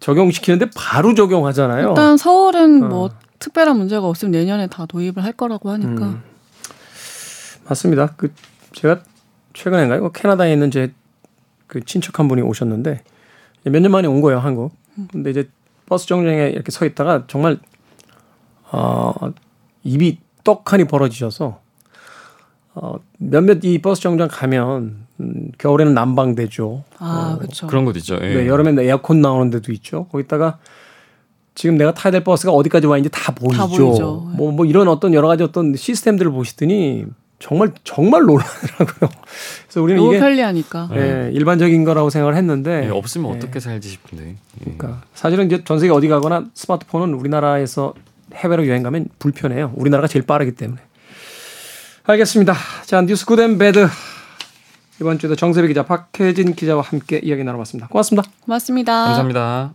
적용시키는데 0.00 0.66
바로 0.76 1.14
적용하잖아요. 1.14 1.88
일단 1.90 2.16
서울은 2.16 2.84
어. 2.84 2.88
뭐 2.88 3.10
특별한 3.38 3.76
문제가 3.76 4.06
없으면 4.06 4.32
내년에 4.32 4.66
다 4.66 4.86
도입을 4.86 5.22
할 5.24 5.32
거라고 5.32 5.70
하니까. 5.70 6.06
음. 6.06 6.22
맞습니다. 7.68 8.14
그 8.16 8.32
제가 8.72 9.00
최근에인가요? 9.54 10.10
캐나다에 10.12 10.52
있는 10.52 10.70
제 10.70 10.92
그 11.66 11.84
친척 11.84 12.18
한 12.18 12.26
분이 12.26 12.42
오셨는데 12.42 13.00
몇 13.62 13.80
년 13.80 13.92
만에 13.92 14.08
온 14.08 14.20
거예요 14.20 14.40
한국. 14.40 14.72
근데 15.12 15.30
이제 15.30 15.48
버스 15.86 16.04
정류장에 16.08 16.48
이렇게 16.48 16.72
서 16.72 16.84
있다가 16.84 17.24
정말 17.28 17.58
어, 18.72 19.12
입이 19.84 20.18
떡하니 20.44 20.84
벌어지셔서 20.84 21.60
어, 22.74 22.94
몇몇 23.18 23.64
이 23.64 23.78
버스 23.78 24.00
정류장 24.02 24.28
가면 24.30 25.06
음, 25.20 25.52
겨울에는 25.58 25.92
난방되죠. 25.92 26.84
아, 26.98 27.34
어, 27.34 27.38
그렇죠. 27.38 27.66
그런 27.66 27.84
곳 27.84 27.96
있죠. 27.96 28.14
예. 28.22 28.34
네, 28.34 28.46
여름에는 28.46 28.82
에어컨 28.82 29.20
나오는 29.20 29.50
데도 29.50 29.72
있죠. 29.72 30.06
거기다가 30.06 30.58
지금 31.54 31.76
내가 31.76 31.92
타야 31.92 32.10
될 32.10 32.24
버스가 32.24 32.52
어디까지 32.52 32.86
와 32.86 32.96
있는지 32.96 33.10
다 33.12 33.34
보이죠. 33.34 33.58
다 33.58 33.66
보이죠. 33.66 34.30
뭐, 34.34 34.52
뭐 34.52 34.64
이런 34.64 34.88
어떤 34.88 35.12
여러 35.12 35.28
가지 35.28 35.42
어떤 35.42 35.74
시스템들을 35.74 36.30
보시더니 36.30 37.04
정말 37.40 37.72
정말 37.84 38.22
놀라더라고요. 38.22 39.10
그래서 39.66 39.82
우리는 39.82 40.00
너무 40.00 40.12
이게 40.12 40.20
편리하니까. 40.20 40.90
예, 40.94 41.30
일반적인 41.32 41.84
거라고 41.84 42.08
생각을 42.08 42.36
했는데 42.36 42.84
예, 42.86 42.90
없으면 42.90 43.32
예. 43.32 43.36
어떻게 43.36 43.58
살지 43.60 43.88
싶은데. 43.88 44.28
예. 44.28 44.36
그러니까 44.60 45.02
사실은 45.14 45.46
이제 45.46 45.64
전 45.64 45.80
세계 45.80 45.92
어디 45.92 46.06
가거나 46.06 46.44
스마트폰은 46.54 47.14
우리나라에서 47.14 47.94
해외로 48.34 48.66
여행 48.68 48.82
가면 48.82 49.06
불편해요. 49.18 49.72
우리나라가 49.76 50.08
제일 50.08 50.24
빠르기 50.24 50.52
때문에. 50.52 50.80
알겠습니다. 52.04 52.54
자, 52.86 53.00
뉴스 53.02 53.26
good 53.26 53.44
and 53.44 53.58
bad. 53.58 53.88
이번 55.00 55.18
주에도 55.18 55.34
정세배 55.34 55.68
기자, 55.68 55.84
박혜진 55.84 56.54
기자와 56.54 56.82
함께 56.82 57.20
이야기 57.22 57.42
나눠봤습니다. 57.42 57.88
고맙습니다. 57.88 58.28
고맙습니다. 58.44 58.92
감사합니다. 59.04 59.74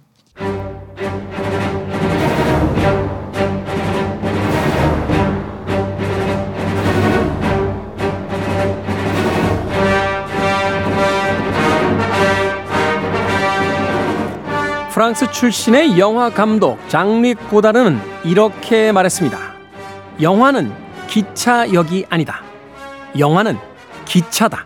프랑스 14.96 15.30
출신의 15.30 16.00
영화 16.00 16.30
감독 16.30 16.80
장릭 16.88 17.50
고다르는 17.50 18.00
이렇게 18.24 18.94
말했습니다. 18.94 19.38
영화는 20.22 20.72
기차역이 21.08 22.06
아니다. 22.10 22.42
영화는 23.20 23.58
기차다. 24.06 24.66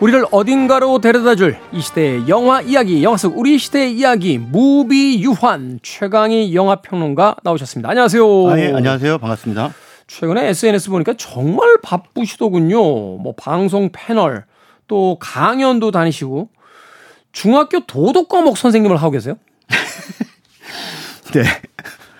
우리를 0.00 0.24
어딘가로 0.32 0.98
데려다 0.98 1.36
줄 1.36 1.56
이 1.72 1.80
시대의 1.80 2.26
영화 2.26 2.62
이야기, 2.62 3.04
영화 3.04 3.16
속 3.16 3.38
우리 3.38 3.58
시대의 3.58 3.96
이야기, 3.96 4.38
무비 4.38 5.22
유환 5.22 5.78
최강희 5.84 6.52
영화 6.56 6.82
평론가 6.82 7.36
나오셨습니다. 7.44 7.90
안녕하세요. 7.90 8.48
아, 8.48 8.58
예, 8.58 8.72
안녕하세요. 8.74 9.18
반갑습니다. 9.18 9.72
최근에 10.08 10.48
SNS 10.48 10.90
보니까 10.90 11.14
정말 11.16 11.76
바쁘시더군요. 11.80 12.82
뭐 13.18 13.34
방송 13.36 13.90
패널, 13.92 14.46
또 14.88 15.16
강연도 15.20 15.92
다니시고 15.92 16.48
중학교 17.32 17.80
도덕 17.80 18.28
과목 18.28 18.56
선생님을 18.58 18.96
하고 18.96 19.10
계세요? 19.12 19.36
네. 21.34 21.42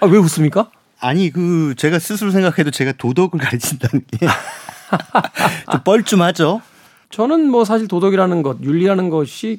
아, 0.00 0.06
왜 0.06 0.18
웃습니까? 0.18 0.70
아니, 1.00 1.30
그, 1.30 1.74
제가 1.76 1.98
스스로 1.98 2.30
생각해도 2.30 2.70
제가 2.70 2.92
도덕을 2.92 3.38
가르친다는 3.38 4.04
게. 4.10 4.26
좀 5.70 5.80
뻘쭘하죠? 5.84 6.62
저는 7.10 7.50
뭐 7.50 7.64
사실 7.64 7.88
도덕이라는 7.88 8.42
것, 8.42 8.60
윤리라는 8.62 9.10
것이 9.10 9.58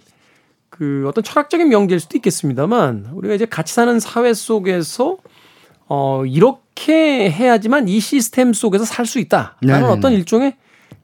그 0.70 1.06
어떤 1.08 1.24
철학적인 1.24 1.70
명제일 1.70 2.00
수도 2.00 2.18
있겠습니다만 2.18 3.10
우리가 3.14 3.36
이제 3.36 3.46
같이 3.46 3.74
사는 3.76 4.00
사회 4.00 4.34
속에서 4.34 5.18
어, 5.88 6.24
이렇게 6.26 7.30
해야지만 7.30 7.88
이 7.88 8.00
시스템 8.00 8.54
속에서 8.54 8.86
살 8.86 9.06
수 9.06 9.20
있다라는 9.20 9.56
네네네. 9.62 9.88
어떤 9.88 10.14
일종의 10.14 10.56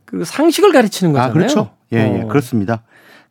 그 0.06 0.26
상식을 0.26 0.72
가르치는 0.72 1.16
아, 1.16 1.28
거잖아요. 1.28 1.30
아, 1.30 1.34
그렇죠. 1.34 1.72
예, 1.94 2.18
예, 2.18 2.22
어. 2.24 2.28
그렇습니다. 2.28 2.82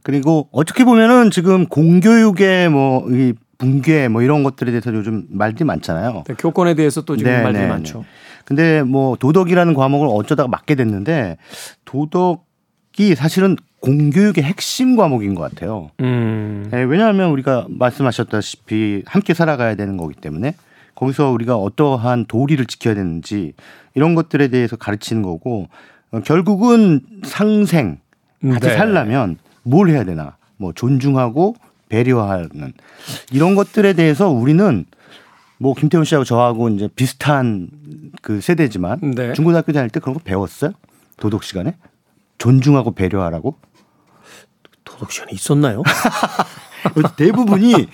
그리고 0.08 0.48
어떻게 0.52 0.84
보면은 0.84 1.30
지금 1.30 1.66
공교육의 1.66 2.70
뭐이 2.70 3.34
붕괴 3.58 4.08
뭐 4.08 4.22
이런 4.22 4.42
것들에 4.42 4.70
대해서 4.70 4.90
요즘 4.94 5.26
말들이 5.28 5.66
많잖아요. 5.66 6.24
네, 6.26 6.34
교권에 6.38 6.72
대해서 6.72 7.02
또 7.02 7.14
지금 7.14 7.30
네, 7.30 7.42
말들이 7.42 7.64
네, 7.64 7.68
많죠. 7.68 7.98
네. 7.98 8.04
근데 8.46 8.82
뭐 8.82 9.16
도덕이라는 9.16 9.74
과목을 9.74 10.08
어쩌다가 10.10 10.48
맡게 10.48 10.76
됐는데 10.76 11.36
도덕이 11.84 13.16
사실은 13.16 13.56
공교육의 13.80 14.44
핵심 14.44 14.96
과목인 14.96 15.34
것 15.34 15.42
같아요. 15.42 15.90
음. 16.00 16.66
네, 16.70 16.84
왜냐하면 16.84 17.28
우리가 17.28 17.66
말씀하셨다시피 17.68 19.02
함께 19.04 19.34
살아가야 19.34 19.74
되는 19.74 19.98
거기 19.98 20.14
때문에 20.14 20.54
거기서 20.94 21.32
우리가 21.32 21.58
어떠한 21.58 22.24
도리를 22.28 22.64
지켜야 22.64 22.94
되는지 22.94 23.52
이런 23.94 24.14
것들에 24.14 24.48
대해서 24.48 24.76
가르치는 24.76 25.20
거고 25.20 25.68
어, 26.12 26.20
결국은 26.20 27.00
상생 27.24 27.98
같이 28.40 28.68
네. 28.68 28.74
살려면 28.74 29.36
뭘 29.68 29.90
해야 29.90 30.04
되나 30.04 30.36
뭐 30.56 30.72
존중하고 30.72 31.54
배려하는 31.88 32.72
이런 33.32 33.54
것들에 33.54 33.92
대해서 33.92 34.28
우리는 34.28 34.84
뭐 35.58 35.74
김태훈 35.74 36.04
씨하고 36.04 36.24
저하고 36.24 36.68
이제 36.68 36.88
비슷한 36.94 37.68
그 38.22 38.40
세대지만 38.40 39.00
네. 39.14 39.32
중고등학교 39.32 39.72
다닐 39.72 39.90
때 39.90 40.00
그런 40.00 40.14
거 40.14 40.20
배웠어요? 40.22 40.72
도덕 41.18 41.42
시간에 41.44 41.76
존중하고 42.38 42.92
배려하라고? 42.92 43.56
도덕 44.84 45.10
시간에 45.10 45.32
있었나요? 45.32 45.82
대부분이 47.16 47.88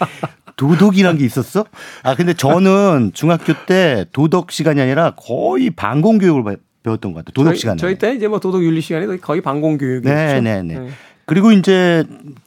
도덕이란 0.56 1.18
게 1.18 1.24
있었어? 1.24 1.64
아 2.02 2.14
근데 2.14 2.34
저는 2.34 3.12
중학교 3.14 3.54
때 3.66 4.04
도덕 4.12 4.52
시간이 4.52 4.80
아니라 4.80 5.14
거의 5.16 5.70
반공 5.70 6.18
교육을 6.18 6.58
배웠던 6.82 7.12
것 7.12 7.24
같아요. 7.24 7.32
도덕 7.32 7.56
시간. 7.56 7.76
저희 7.78 7.98
때 7.98 8.14
이제 8.14 8.28
뭐 8.28 8.38
도덕 8.38 8.62
윤리 8.62 8.80
시간이 8.80 9.20
거의 9.20 9.40
방공 9.40 9.78
교육이었죠. 9.78 10.14
네, 10.14 10.40
네, 10.40 10.62
네. 10.62 10.90
그리고 11.26 11.52
이제 11.52 12.04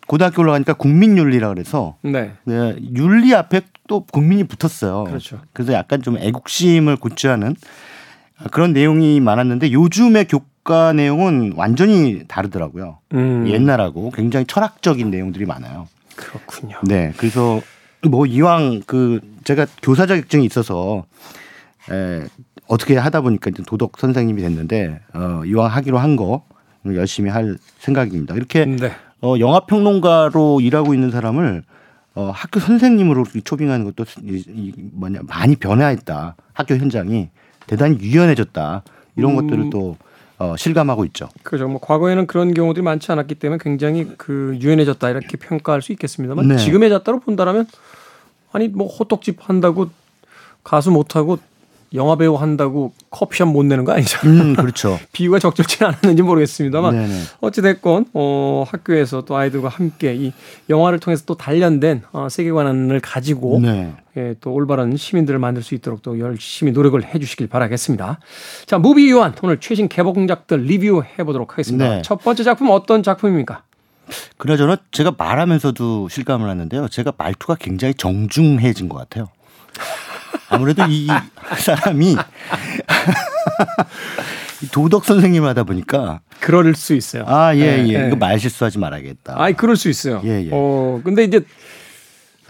고등학교 0.08 0.42
올라가니까 0.42 0.74
국민윤리라 0.74 1.50
그래서 1.50 1.96
네. 2.02 2.34
네. 2.46 2.76
윤리 2.96 3.34
앞에 3.34 3.62
또 3.88 4.02
국민이 4.02 4.44
붙었어요. 4.44 5.06
그렇죠. 5.06 5.40
그래서 5.54 5.74
약간 5.74 6.02
좀 6.02 6.18
애국심을 6.18 6.98
고취하는 6.98 7.56
그런 8.52 8.74
내용이 8.74 9.20
많았는데 9.20 9.72
요즘의 9.72 10.28
교과 10.28 10.94
내용은 10.94 11.54
완전히 11.56 12.24
다르더라고요. 12.28 13.00
음. 13.14 13.48
옛날하고 13.48 14.12
굉장히 14.12 14.46
철학적인 14.46 15.10
내용들이 15.10 15.46
많아요. 15.46 15.88
그렇군요. 16.16 16.78
네, 16.84 17.14
그래서 17.18 17.62
뭐 18.08 18.26
이왕 18.26 18.82
그 18.86 19.20
제가 19.44 19.66
교사 19.82 20.06
자격증이 20.06 20.46
있어서 20.46 21.06
에, 21.92 22.26
어떻게 22.68 22.98
하다 22.98 23.22
보니까 23.22 23.50
이제 23.50 23.64
도덕 23.66 23.98
선생님이 23.98 24.42
됐는데 24.42 25.00
어, 25.14 25.42
이왕 25.46 25.72
하기로 25.72 25.98
한 25.98 26.16
거 26.16 26.44
열심히 26.96 27.30
할 27.30 27.58
생각입니다. 27.80 28.36
이렇게 28.36 28.66
네. 28.66 28.92
어, 29.22 29.36
영화 29.40 29.62
평론가로 29.62 30.62
일하고 30.62 30.94
있는 30.94 31.12
사람을 31.12 31.64
어, 32.16 32.32
학교 32.34 32.60
선생님으로 32.60 33.26
초빙하는 33.44 33.86
것도 33.86 34.06
이, 34.24 34.44
이 34.48 34.74
뭐냐 34.94 35.20
많이 35.28 35.56
변화했다. 35.56 36.36
학교 36.54 36.76
현장이 36.76 37.30
대단히 37.68 38.00
유연해졌다. 38.00 38.84
이런 39.16 39.32
음. 39.32 39.36
것들을 39.36 39.70
또 39.70 39.98
어, 40.40 40.56
실감하고 40.56 41.06
있죠. 41.06 41.30
그렇죠. 41.44 41.68
뭐 41.68 41.80
과거에는 41.80 42.28
그런 42.28 42.54
경우들이 42.54 42.84
많지 42.84 43.12
않았기 43.12 43.36
때문에 43.36 43.60
굉장히 43.62 44.08
그 44.18 44.58
유연해졌다 44.62 45.10
이렇게 45.10 45.38
평가할 45.38 45.82
수 45.82 45.92
있겠습니다만 45.94 46.48
네. 46.48 46.58
지금의 46.58 46.90
잣대로 46.90 47.20
본다라면 47.20 47.68
아니 48.52 48.68
뭐 48.68 48.88
호떡집 48.88 49.50
한다고 49.50 49.90
가수 50.64 50.92
못하고 50.92 51.40
영화 51.94 52.16
배우 52.16 52.36
한다고 52.36 52.94
커피숍 53.10 53.48
못 53.48 53.64
내는 53.66 53.86
거 53.86 53.94
아니죠? 53.94 54.20
음, 54.28 54.56
그렇죠. 54.56 55.00
비유가 55.14 55.40
적절치 55.40 55.84
않았는지 55.84 56.22
모르겠습니다만 56.22 57.10
어찌 57.42 57.62
됐건 57.62 58.08
어, 58.14 58.66
학교에서 58.68 59.22
또 59.22 59.38
아이들과 59.38 59.70
함께 59.70 60.14
이 60.16 60.34
영화를 60.70 61.00
통해서 61.00 61.24
또 61.26 61.36
단련된 61.36 62.04
어, 62.12 62.28
세계관을 62.30 63.00
가지고 63.00 63.60
네. 63.62 63.94
예, 64.18 64.36
또 64.42 64.52
올바른 64.52 64.98
시민들을 64.98 65.40
만들 65.40 65.62
수 65.62 65.76
있도록 65.76 66.02
또 66.02 66.20
열심히 66.20 66.72
노력을 66.72 67.02
해주시길 67.04 67.48
바라겠습니다. 67.48 68.20
자, 68.66 68.78
무비 68.80 69.10
유한 69.10 69.34
오늘 69.42 69.60
최신 69.60 69.88
개봉작들 69.88 70.64
리뷰해 70.64 71.24
보도록 71.24 71.54
하겠습니다. 71.54 71.88
네. 71.88 72.02
첫 72.02 72.24
번째 72.24 72.44
작품 72.44 72.70
어떤 72.72 73.04
작품입니까? 73.04 73.64
그나저나 74.38 74.78
제가 74.92 75.14
말하면서도 75.18 76.10
실감을 76.10 76.50
하는데요. 76.50 76.88
제가 76.88 77.14
말투가 77.18 77.56
굉장히 77.60 77.94
정중해진 77.94 78.90
것 78.90 78.98
같아요. 78.98 79.28
아무래도 80.50 80.84
이 80.88 81.08
사람이 81.58 82.16
도덕 84.72 85.06
선생님을 85.06 85.50
하다 85.50 85.64
보니까 85.64 86.22
그럴 86.40 86.74
수 86.76 86.94
있어요. 86.94 87.24
아, 87.28 87.56
예, 87.56 87.78
네, 87.78 87.88
예. 87.90 87.98
네. 88.00 88.08
이거 88.08 88.16
말 88.16 88.40
실수하지 88.40 88.80
말아야겠다. 88.80 89.36
아, 89.38 89.52
그럴 89.52 89.76
수 89.76 89.90
있어요. 89.90 90.22
예, 90.26 90.46
예. 90.46 90.50
어, 90.52 91.02
근데 91.04 91.24
이제 91.24 91.42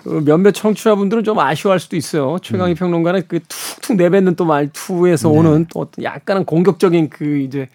그 0.04 0.24
몇몇 0.24 0.52
청취자분들은 0.52 1.24
좀 1.24 1.40
아쉬워할 1.40 1.80
수도 1.80 1.96
있어요. 1.96 2.38
최강희 2.42 2.74
음. 2.74 2.76
평론가는 2.76 3.24
그 3.28 3.40
툭툭 3.48 3.98
내뱉는 3.98 4.36
또 4.36 4.46
말투에서 4.46 5.30
네. 5.30 5.38
오는 5.38 5.66
또 5.72 5.90
약간은 6.02 6.46
공격적인 6.46 7.10
그 7.10 7.40
이제 7.40 7.68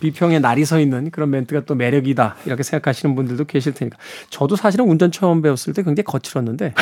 비평의 0.00 0.40
날이 0.40 0.64
서 0.64 0.78
있는 0.78 1.10
그런 1.10 1.30
멘트가 1.30 1.62
또 1.66 1.74
매력이다 1.74 2.36
이렇게 2.44 2.62
생각하시는 2.62 3.14
분들도 3.14 3.44
계실 3.44 3.72
테니까 3.74 3.96
저도 4.30 4.56
사실은 4.56 4.86
운전 4.86 5.10
처음 5.10 5.42
배웠을 5.42 5.72
때 5.72 5.82
굉장히 5.82 6.04
거칠었는데 6.04 6.74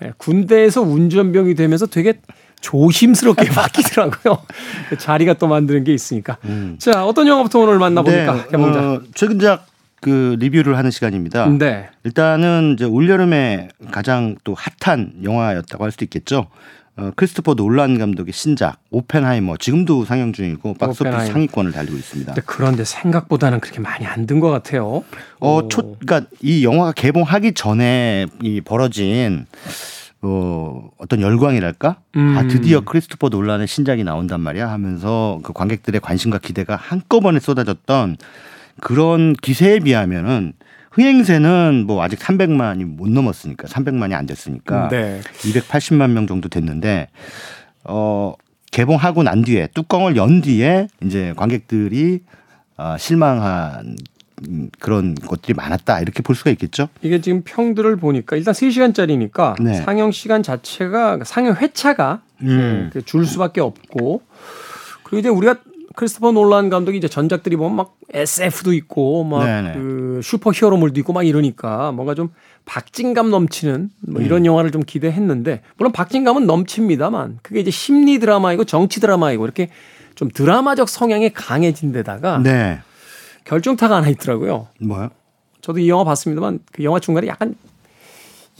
네, 0.00 0.12
군대에서 0.18 0.82
운전병이 0.82 1.54
되면서 1.54 1.86
되게 1.86 2.14
조심스럽게 2.60 3.46
바뀌더라고요. 3.50 4.38
자리가 4.98 5.34
또 5.34 5.48
만드는 5.48 5.84
게 5.84 5.92
있으니까. 5.92 6.38
음. 6.44 6.76
자 6.78 7.04
어떤 7.04 7.26
영화부터 7.26 7.58
오늘 7.58 7.78
만나보니까 7.78 8.34
네, 8.34 8.42
개봉작. 8.50 8.82
어, 8.82 9.02
최근작 9.14 9.66
그 10.00 10.36
리뷰를 10.38 10.76
하는 10.76 10.90
시간입니다. 10.90 11.46
네. 11.46 11.88
일단은 12.04 12.74
이제 12.74 12.84
올 12.84 13.08
여름에 13.08 13.68
가장 13.92 14.36
또 14.42 14.54
핫한 14.80 15.20
영화였다고 15.22 15.84
할 15.84 15.92
수도 15.92 16.04
있겠죠. 16.04 16.48
어, 16.96 17.10
크리스토퍼 17.16 17.54
놀란 17.54 17.98
감독의 17.98 18.34
신작 18.34 18.78
오펜하이머 18.90 19.56
지금도 19.56 20.04
상영 20.04 20.32
중이고 20.34 20.74
박스오피스 20.74 21.32
상위권을 21.32 21.72
달리고 21.72 21.96
있습니다. 21.96 22.34
그런데 22.44 22.84
생각보다는 22.84 23.60
그렇게 23.60 23.80
많이 23.80 24.04
안 24.06 24.26
든 24.26 24.40
것 24.40 24.50
같아요. 24.50 25.02
어, 25.40 25.68
초, 25.68 25.96
그러니까 25.98 26.28
이 26.42 26.64
영화가 26.64 26.92
개봉하기 26.92 27.54
전에 27.54 28.26
이 28.42 28.60
벌어진 28.60 29.46
어, 30.20 30.90
어떤 30.98 31.20
열광이랄까? 31.22 31.96
음. 32.16 32.36
아, 32.38 32.46
드디어 32.46 32.82
크리스토퍼 32.82 33.28
놀란의 33.30 33.66
신작이 33.66 34.04
나온단 34.04 34.40
말이야 34.40 34.70
하면서 34.70 35.40
그 35.42 35.52
관객들의 35.52 36.00
관심과 36.00 36.38
기대가 36.38 36.76
한꺼번에 36.76 37.40
쏟아졌던 37.40 38.18
그런 38.80 39.32
기세에 39.32 39.80
비하면은 39.80 40.52
흥행세는 40.92 41.84
뭐 41.86 42.02
아직 42.02 42.18
300만이 42.18 42.84
못 42.84 43.08
넘었으니까 43.08 43.66
300만이 43.66 44.12
안 44.12 44.26
됐으니까 44.26 44.88
네. 44.88 45.20
280만 45.40 46.10
명 46.10 46.26
정도 46.26 46.48
됐는데 46.48 47.08
어 47.84 48.34
개봉하고 48.70 49.22
난 49.22 49.42
뒤에 49.42 49.68
뚜껑을 49.74 50.16
연 50.16 50.40
뒤에 50.40 50.88
이제 51.02 51.32
관객들이 51.36 52.20
어, 52.76 52.96
실망한 52.98 53.96
그런 54.80 55.14
것들이 55.14 55.54
많았다 55.54 56.00
이렇게 56.00 56.22
볼 56.22 56.34
수가 56.34 56.50
있겠죠. 56.50 56.88
이게 57.02 57.20
지금 57.20 57.42
평들을 57.44 57.96
보니까 57.96 58.36
일단 58.36 58.52
3시간짜리니까 58.54 59.62
네. 59.62 59.74
상영 59.74 60.10
시간 60.10 60.42
자체가 60.42 61.20
상영 61.24 61.56
회차가 61.56 62.22
음. 62.42 62.90
네, 62.92 63.00
줄 63.02 63.24
수밖에 63.24 63.60
없고 63.60 64.22
그리고 65.04 65.18
이제 65.18 65.28
우리가 65.28 65.56
크리스토퍼 65.94 66.32
놀란 66.32 66.70
감독이 66.70 66.98
이제 66.98 67.08
전작들이 67.08 67.56
보면 67.56 67.76
막 67.76 67.96
SF도 68.12 68.72
있고 68.72 69.24
막 69.24 69.72
그 69.74 70.20
슈퍼 70.22 70.50
히어로물도 70.52 71.00
있고 71.00 71.12
막 71.12 71.26
이러니까 71.26 71.92
뭔가 71.92 72.14
좀 72.14 72.30
박진감 72.64 73.30
넘치는 73.30 73.90
뭐 74.00 74.22
이런 74.22 74.42
음. 74.42 74.46
영화를 74.46 74.70
좀 74.70 74.82
기대했는데 74.82 75.62
물론 75.76 75.92
박진감은 75.92 76.46
넘칩니다만 76.46 77.38
그게 77.42 77.60
이제 77.60 77.70
심리 77.70 78.18
드라마이고 78.18 78.64
정치 78.64 79.00
드라마이고 79.00 79.44
이렇게 79.44 79.68
좀 80.14 80.30
드라마적 80.30 80.88
성향이 80.88 81.30
강해진 81.32 81.92
데다가 81.92 82.38
네. 82.38 82.80
결정타가 83.44 83.96
하나 83.96 84.08
있더라고요. 84.08 84.68
뭐요? 84.80 85.10
저도 85.60 85.80
이 85.80 85.88
영화 85.88 86.04
봤습니다만 86.04 86.60
그 86.72 86.84
영화 86.84 87.00
중간에 87.00 87.26
약간 87.26 87.56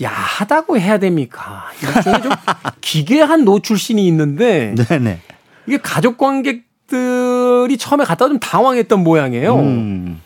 야하다고 0.00 0.78
해야 0.78 0.98
됩니까? 0.98 1.66
일종의 1.82 2.22
좀 2.22 2.32
기괴한 2.80 3.44
노출신이 3.44 4.06
있는데 4.08 4.74
네네. 4.88 5.20
이게 5.66 5.78
가족 5.78 6.18
관계 6.18 6.64
가족들이 6.96 7.76
처음에 7.78 8.04
갔다 8.04 8.28
좀 8.28 8.38
당황했던 8.38 9.02
모양이에요. 9.02 9.56
음. 9.56 10.20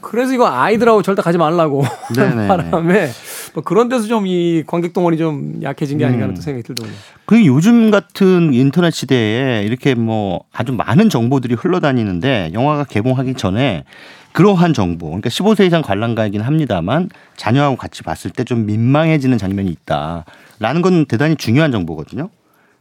그래서 0.00 0.32
이거 0.32 0.46
아이들하고 0.46 1.02
절대 1.02 1.20
가지 1.20 1.36
말라고 1.36 1.82
바람에 2.48 3.08
뭐 3.54 3.64
그런 3.64 3.88
데서 3.88 4.06
좀 4.06 4.26
이 4.26 4.62
관객 4.66 4.92
동원이 4.92 5.18
좀 5.18 5.58
약해진 5.62 5.98
게 5.98 6.04
아닌가 6.04 6.24
하는 6.24 6.36
음. 6.36 6.40
생각이 6.40 6.62
들더군요. 6.62 6.94
그 7.24 7.44
요즘 7.44 7.90
같은 7.90 8.54
인터넷 8.54 8.92
시대에 8.92 9.64
이렇게 9.64 9.94
뭐 9.94 10.40
아주 10.52 10.72
많은 10.72 11.08
정보들이 11.08 11.54
흘러다니는데 11.54 12.50
영화가 12.52 12.84
개봉하기 12.84 13.34
전에 13.34 13.84
그러한 14.32 14.74
정보, 14.74 15.06
그러니까 15.06 15.30
15세 15.30 15.66
이상 15.66 15.80
관람가이긴 15.80 16.42
합니다만 16.42 17.08
자녀하고 17.36 17.76
같이 17.76 18.02
봤을 18.02 18.30
때 18.30 18.44
좀 18.44 18.66
민망해지는 18.66 19.38
장면이 19.38 19.70
있다라는 19.70 20.82
건 20.82 21.06
대단히 21.06 21.36
중요한 21.36 21.72
정보거든요. 21.72 22.28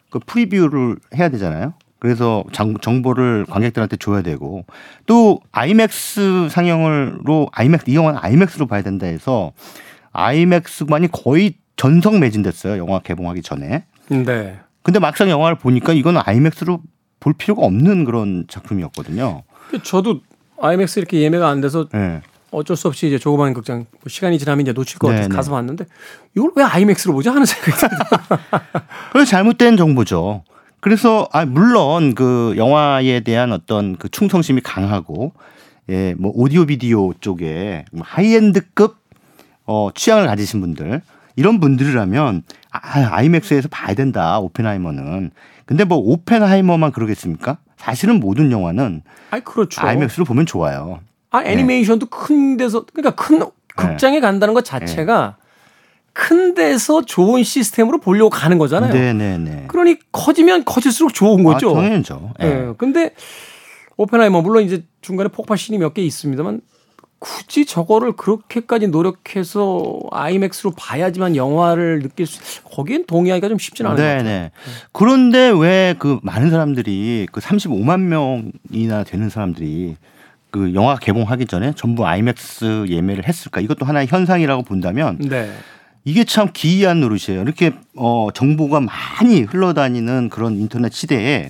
그 0.09 0.19
프리뷰를 0.25 0.97
해야 1.15 1.29
되잖아요. 1.29 1.73
그래서 2.05 2.43
정보를 2.81 3.47
관객들한테 3.49 3.97
줘야 3.97 4.21
되고 4.21 4.63
또 5.07 5.39
아이맥스 5.51 6.49
상영을로 6.51 7.49
아이맥스 7.51 7.89
이 7.89 7.95
영화는 7.95 8.19
아이맥스로 8.21 8.67
봐야 8.67 8.83
된다 8.83 9.07
해서 9.07 9.53
아이맥스만이 10.11 11.07
거의 11.11 11.55
전성 11.77 12.19
매진됐어요. 12.19 12.77
영화 12.77 12.99
개봉하기 12.99 13.41
전에. 13.41 13.85
네. 14.09 14.59
근데 14.83 14.99
막상 14.99 15.31
영화를 15.31 15.57
보니까 15.57 15.93
이건 15.93 16.17
아이맥스로 16.23 16.79
볼 17.19 17.33
필요가 17.33 17.65
없는 17.65 18.05
그런 18.05 18.45
작품이었거든요. 18.47 19.41
저도 19.81 20.21
아이맥스 20.61 20.99
이렇게 20.99 21.21
예매가 21.21 21.49
안 21.49 21.59
돼서 21.59 21.89
네. 21.89 22.21
어쩔 22.51 22.77
수 22.77 22.87
없이 22.87 23.07
이제 23.07 23.17
조그만 23.17 23.55
극장 23.55 23.87
뭐 23.89 24.01
시간이 24.07 24.37
지나면 24.37 24.61
이제 24.61 24.73
놓칠 24.73 24.99
것 24.99 25.07
같아서 25.07 25.29
가서 25.29 25.51
봤는데 25.51 25.85
이걸 26.37 26.51
왜 26.55 26.63
아이맥스로 26.63 27.15
보지 27.15 27.29
하는 27.29 27.45
생각이 27.45 27.71
들어요. 27.71 28.39
그래 29.11 29.25
잘못된 29.25 29.75
정보죠. 29.75 30.43
그래서 30.85 31.27
아 31.31 31.45
물론 31.45 32.13
그 32.13 32.53
영화에 32.57 33.21
대한 33.21 33.51
어떤 33.51 33.95
그 33.95 34.07
충성심이 34.07 34.61
강하고 34.61 35.33
예, 35.89 36.13
뭐 36.15 36.31
오디오 36.35 36.67
비디오 36.67 37.11
쪽에 37.13 37.85
뭐 37.91 38.03
하이엔드급 38.05 38.95
어 39.65 39.89
취향을 39.95 40.27
가지신 40.27 40.61
분들 40.61 41.01
이런 41.37 41.59
분들이라면 41.59 42.43
아, 42.69 42.79
아이맥스에서 43.15 43.67
봐야 43.69 43.95
된다. 43.95 44.37
오펜하이머는. 44.37 45.31
근데 45.65 45.85
뭐 45.85 45.97
오펜하이머만 45.97 46.91
그러겠습니까? 46.91 47.57
사실은 47.77 48.19
모든 48.19 48.51
영화는 48.51 49.01
아이 49.31 49.41
그렇죠. 49.41 49.81
아이맥스로 49.81 50.23
보면 50.23 50.45
좋아요. 50.45 50.99
아 51.31 51.43
애니메이션도 51.43 52.05
네. 52.05 52.09
큰 52.11 52.57
데서 52.57 52.85
그러니까 52.93 53.15
큰 53.15 53.41
극장에 53.75 54.17
네. 54.17 54.21
간다는 54.21 54.53
것 54.53 54.63
자체가 54.63 55.35
네. 55.39 55.44
큰 56.17 56.53
데서 56.53 57.01
좋은 57.03 57.43
시스템으로 57.43 57.99
보려고 57.99 58.29
가는 58.29 58.57
거잖아요. 58.57 58.93
네네네. 58.93 59.65
그러니 59.67 59.97
커지면 60.13 60.63
커질수록 60.63 61.13
좋은 61.13 61.43
거죠. 61.43 61.71
아, 61.77 61.81
당연하죠. 61.81 62.31
네. 62.39 62.47
네. 62.67 62.73
근데 62.77 63.11
오펜하이머 63.97 64.41
물론 64.41 64.63
이제 64.63 64.85
중간에 65.01 65.27
폭발 65.27 65.57
씬이 65.57 65.77
몇 65.77 65.93
개 65.93 66.01
있습니다만 66.01 66.61
굳이 67.19 67.65
저거를 67.65 68.13
그렇게까지 68.13 68.87
노력해서 68.87 69.99
아이맥스로 70.11 70.71
봐야지만 70.77 71.35
영화를 71.35 71.99
느낄 72.01 72.27
수 72.27 72.39
거기엔 72.63 73.05
동의하기가 73.07 73.49
좀 73.49 73.57
쉽지는 73.57 73.91
않은 73.91 74.01
네네. 74.01 74.17
것 74.17 74.23
같아요. 74.23 74.49
그런데 74.93 75.49
왜 75.49 75.95
그 75.99 76.19
많은 76.23 76.49
사람들이 76.49 77.27
그 77.31 77.41
35만 77.41 77.99
명이나 78.01 79.03
되는 79.03 79.29
사람들이 79.29 79.97
그 80.49 80.73
영화 80.75 80.95
개봉하기 80.97 81.45
전에 81.47 81.73
전부 81.75 82.07
아이맥스 82.07 82.85
예매를 82.87 83.27
했을까? 83.27 83.59
이것도 83.59 83.85
하나의 83.85 84.07
현상이라고 84.07 84.63
본다면 84.63 85.17
네. 85.19 85.51
이게 86.05 86.23
참 86.23 86.49
기이한 86.53 87.01
노릇이에요. 87.01 87.41
이렇게 87.41 87.73
어 87.95 88.29
정보가 88.31 88.79
많이 88.79 89.41
흘러다니는 89.41 90.29
그런 90.29 90.53
인터넷 90.53 90.93
시대에 90.93 91.49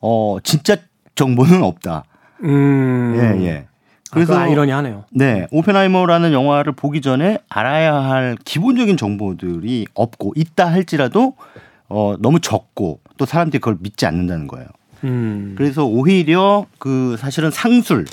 어 0.00 0.38
진짜 0.42 0.76
정보는 1.14 1.62
없다. 1.62 2.04
음. 2.42 3.14
예, 3.16 3.46
예. 3.46 3.66
그래서 4.10 4.38
아, 4.38 4.46
이러니하네요. 4.46 5.04
네, 5.10 5.46
오펜하이머라는 5.50 6.32
영화를 6.32 6.72
보기 6.72 7.02
전에 7.02 7.38
알아야 7.48 7.94
할 7.94 8.36
기본적인 8.44 8.96
정보들이 8.96 9.86
없고 9.92 10.32
있다 10.34 10.66
할지라도 10.66 11.34
어 11.88 12.14
너무 12.20 12.40
적고 12.40 13.00
또 13.18 13.26
사람들이 13.26 13.60
그걸 13.60 13.76
믿지 13.80 14.06
않는다는 14.06 14.46
거예요. 14.46 14.66
음. 15.04 15.54
그래서 15.58 15.84
오히려 15.84 16.64
그 16.78 17.16
사실은 17.18 17.50
상술 17.50 18.06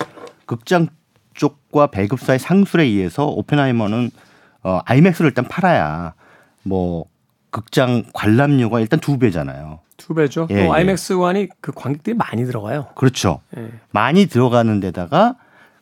극장 0.45 0.87
쪽과 1.33 1.87
배급사의 1.87 2.39
상술에 2.39 2.83
의해서 2.83 3.27
오펜하이머는 3.27 4.11
어 4.63 4.79
아이맥스를 4.85 5.29
일단 5.29 5.45
팔아야 5.47 6.13
뭐 6.63 7.05
극장 7.49 8.03
관람료가 8.13 8.79
일단 8.79 8.99
두 8.99 9.17
배잖아요. 9.17 9.79
두 9.97 10.13
배죠. 10.13 10.47
예, 10.49 10.55
또 10.55 10.61
예. 10.61 10.69
아이맥스 10.69 11.17
관이 11.17 11.47
그 11.61 11.71
관객들이 11.71 12.15
많이 12.15 12.45
들어가요. 12.45 12.87
그렇죠. 12.95 13.41
예. 13.57 13.69
많이 13.91 14.25
들어가는 14.25 14.79
데다가 14.79 15.35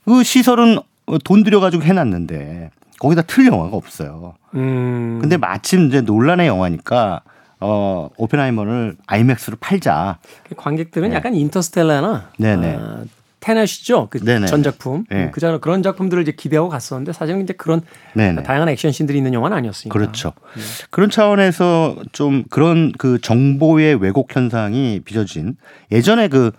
그 0.05 0.23
시설은 0.23 0.79
돈 1.23 1.43
들여가지고 1.43 1.83
해놨는데 1.83 2.71
거기다 2.99 3.21
틀 3.23 3.47
영화가 3.47 3.75
없어요. 3.75 4.33
음. 4.55 5.19
근데 5.21 5.37
마침 5.37 5.87
이제 5.87 6.01
논란의 6.01 6.47
영화니까 6.47 7.21
어 7.61 8.09
오펜하이머를 8.17 8.97
아이맥스로 9.05 9.57
팔자. 9.59 10.17
관객들은 10.55 11.09
네. 11.09 11.15
약간 11.15 11.33
인터스텔라나 11.35 12.29
네네. 12.37 12.77
아, 12.79 13.03
테넷이죠. 13.39 14.07
그 14.09 14.19
네네. 14.19 14.47
전작품. 14.47 15.05
네. 15.09 15.31
그 15.31 15.39
전, 15.39 15.59
그런 15.61 15.81
작품들을 15.83 16.23
이제 16.23 16.31
기대하고 16.31 16.69
갔었는데 16.69 17.13
사실은 17.13 17.41
이제 17.41 17.53
그런 17.53 17.81
네네. 18.13 18.43
다양한 18.43 18.69
액션 18.69 18.91
씬들이 18.91 19.17
있는 19.17 19.33
영화는 19.33 19.55
아니었으니까. 19.57 19.97
그렇죠. 19.97 20.33
네. 20.55 20.61
그런 20.89 21.09
차원에서 21.09 21.97
좀 22.11 22.43
그런 22.49 22.91
그 22.97 23.19
정보의 23.21 23.95
왜곡 23.95 24.35
현상이 24.35 25.01
빚어진 25.05 25.55
예전에 25.91 26.27
그 26.27 26.51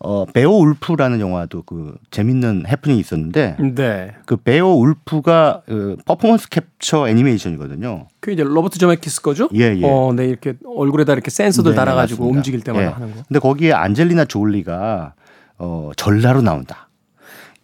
어, 0.00 0.24
베오 0.26 0.58
울프라는 0.58 1.20
영화도 1.20 1.62
그 1.62 1.94
재밌는 2.10 2.64
해프닝이 2.66 2.98
있었는데 2.98 3.56
네. 3.74 4.10
그 4.26 4.36
베오 4.36 4.80
울프가 4.80 5.62
그 5.66 5.96
퍼포먼스 6.04 6.48
캡처 6.48 7.08
애니메이션이거든요. 7.08 8.08
그 8.18 8.32
이제 8.32 8.42
로버트 8.42 8.78
저메키스 8.78 9.22
거죠? 9.22 9.48
예, 9.54 9.74
예. 9.76 9.80
어, 9.84 10.12
네 10.14 10.26
이렇게 10.26 10.54
얼굴에다 10.66 11.12
이렇게 11.12 11.30
센서들 11.30 11.72
네, 11.72 11.76
달아 11.76 11.94
가지고 11.94 12.26
움직일 12.26 12.60
때마다 12.60 12.86
예. 12.86 12.88
하는 12.90 13.14
거. 13.14 13.22
근데 13.28 13.38
거기에 13.38 13.72
안젤리나 13.72 14.24
졸리가 14.24 15.14
어, 15.58 15.90
전라로 15.96 16.42
나온다. 16.42 16.88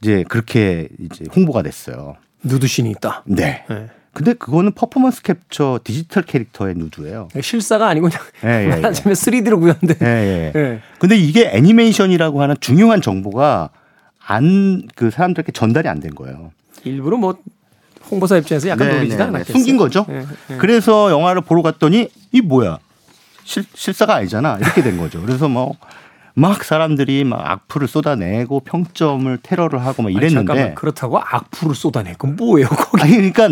이제 0.02 0.24
그렇게 0.28 0.88
이제 0.98 1.24
홍보가 1.34 1.62
됐어요. 1.62 2.16
누드신이 2.42 2.90
있다. 2.92 3.22
네. 3.26 3.64
네. 3.68 3.88
근데 4.12 4.32
그거는 4.32 4.72
퍼포먼스 4.72 5.22
캡처 5.22 5.80
디지털 5.84 6.24
캐릭터의 6.24 6.74
누드예요. 6.76 7.28
실사가 7.40 7.88
아니고 7.88 8.08
그냥 8.08 8.24
예, 8.44 8.64
예, 8.64 8.68
말하자면 8.68 9.10
예. 9.10 9.12
3D로 9.12 9.60
구현된. 9.60 9.96
예, 10.02 10.06
예. 10.06 10.52
예. 10.58 10.80
근데 10.98 11.16
이게 11.16 11.48
애니메이션이라고 11.52 12.42
하는 12.42 12.56
중요한 12.60 13.00
정보가 13.02 13.70
안 14.26 14.88
그 14.96 15.10
사람들에게 15.10 15.52
전달이 15.52 15.88
안 15.88 16.00
된 16.00 16.14
거예요. 16.14 16.52
일부러 16.84 17.16
뭐 17.18 17.36
홍보사 18.10 18.36
입장에서 18.38 18.68
약간 18.68 18.88
네, 18.88 18.94
노리지도 18.94 19.18
네, 19.18 19.24
네. 19.24 19.28
않았겠어요. 19.36 19.52
숨긴 19.58 19.76
거죠. 19.76 20.04
네, 20.08 20.24
네. 20.48 20.56
그래서 20.56 21.10
영화를 21.10 21.42
보러 21.42 21.62
갔더니 21.62 22.08
이 22.32 22.40
뭐야 22.40 22.78
실, 23.44 23.64
실사가 23.74 24.16
아니잖아 24.16 24.58
이렇게 24.60 24.82
된 24.82 24.96
거죠. 24.96 25.20
그래서 25.22 25.48
뭐 25.48 25.76
막 26.34 26.64
사람들이 26.64 27.24
막 27.24 27.40
악플을 27.44 27.88
쏟아내고 27.88 28.60
평점을 28.60 29.38
테러를 29.42 29.84
하고 29.84 30.02
막 30.02 30.12
이랬는데 30.12 30.52
아니, 30.52 30.74
그렇다고 30.74 31.18
악플을 31.18 31.74
쏟아내고 31.74 32.28
뭐예요 32.28 32.68
거기? 32.68 33.02
아니 33.02 33.16
그러니까 33.16 33.48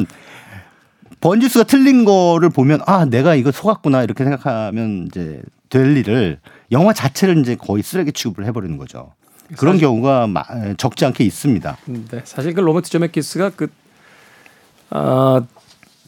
번지수가 1.20 1.64
틀린 1.64 2.04
거를 2.04 2.50
보면 2.50 2.80
아 2.86 3.04
내가 3.04 3.34
이거 3.34 3.50
속았구나 3.50 4.04
이렇게 4.04 4.24
생각하면 4.24 5.06
이제 5.08 5.42
될 5.68 5.96
일을 5.96 6.38
영화 6.72 6.92
자체를 6.92 7.38
이제 7.38 7.56
거의 7.56 7.82
쓰레기 7.82 8.12
취급을 8.12 8.44
해버리는 8.46 8.76
거죠. 8.76 9.12
그런 9.56 9.78
경우가 9.78 10.28
적지 10.76 11.06
않게 11.06 11.24
있습니다. 11.24 11.78
네, 11.86 12.20
사실 12.24 12.52
그 12.52 12.60
로버트 12.60 12.90
조메키스가 12.90 13.50
그 13.56 13.68
아, 14.90 15.42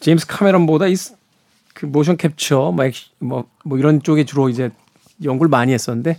제임스 0.00 0.26
카메론보다 0.26 0.87
이, 0.87 0.94
그 1.74 1.87
모션 1.87 2.16
캡처 2.16 2.72
뭐, 2.72 2.85
뭐, 3.18 3.44
뭐 3.64 3.78
이런 3.78 4.02
쪽에 4.02 4.24
주로 4.24 4.48
이제 4.48 4.70
연구를 5.22 5.48
많이 5.48 5.72
했었는데 5.72 6.18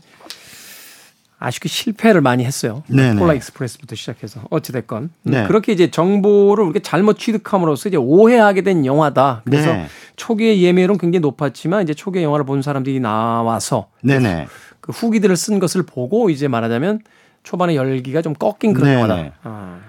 아쉽게 1.41 1.69
실패를 1.69 2.21
많이 2.21 2.45
했어요. 2.45 2.83
네네. 2.87 3.19
폴라 3.19 3.33
익스프레스부터 3.33 3.95
시작해서 3.95 4.41
어찌 4.51 4.71
됐건 4.71 5.09
네. 5.23 5.47
그렇게 5.47 5.71
이제 5.71 5.89
정보를 5.89 6.65
이렇게 6.65 6.81
잘못 6.81 7.17
취득함으로써 7.17 7.89
이제 7.89 7.97
오해하게 7.97 8.61
된 8.61 8.85
영화다. 8.85 9.41
그래서 9.43 9.73
네. 9.73 9.87
초기의 10.17 10.61
예매율은 10.61 10.99
굉장히 10.99 11.21
높았지만 11.21 11.81
이제 11.81 11.95
초기의 11.95 12.23
영화를 12.25 12.45
본 12.45 12.61
사람들이 12.61 12.99
나와서 12.99 13.87
네네. 14.03 14.45
그 14.81 14.91
후기들을 14.91 15.35
쓴 15.35 15.59
것을 15.59 15.81
보고 15.81 16.29
이제 16.29 16.47
말하자면 16.47 16.99
초반에 17.41 17.75
열기가 17.75 18.21
좀 18.21 18.33
꺾인 18.33 18.73
그런 18.73 18.89
네네. 18.89 19.01
영화다. 19.01 19.31
아. 19.41 19.79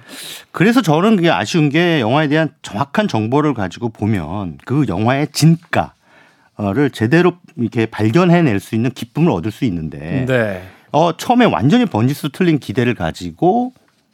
그래서 0.52 0.80
저는 0.80 1.16
그게 1.16 1.28
아쉬운 1.30 1.68
게 1.68 2.00
영화에 2.00 2.28
대한 2.28 2.54
정확한 2.62 3.08
정보를 3.08 3.52
가지고 3.52 3.90
보면 3.90 4.56
그 4.64 4.86
영화의 4.88 5.28
진가를 5.32 6.90
제대로 6.94 7.34
이렇게 7.56 7.84
발견해낼 7.84 8.58
수 8.58 8.74
있는 8.74 8.90
기쁨을 8.90 9.30
얻을 9.30 9.50
수 9.50 9.66
있는데. 9.66 10.24
네. 10.26 10.62
어, 10.92 11.16
처음에 11.16 11.46
완전히 11.46 11.86
번지수 11.86 12.30
틀린 12.30 12.58
기대를 12.58 12.94
가지고 12.94 13.72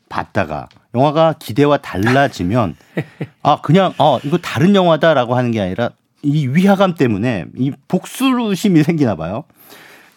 봤다가 0.08 0.68
영화가 0.94 1.34
기대와 1.38 1.78
달라지면 1.78 2.76
아 3.42 3.60
그냥 3.60 3.92
어 3.98 4.18
이거 4.24 4.38
다른 4.38 4.74
영화다라고 4.74 5.36
하는 5.36 5.50
게 5.50 5.60
아니라 5.60 5.90
이 6.22 6.46
위화감 6.46 6.94
때문에 6.94 7.46
이 7.56 7.72
복수심이 7.88 8.82
생기나 8.82 9.14
봐요. 9.14 9.44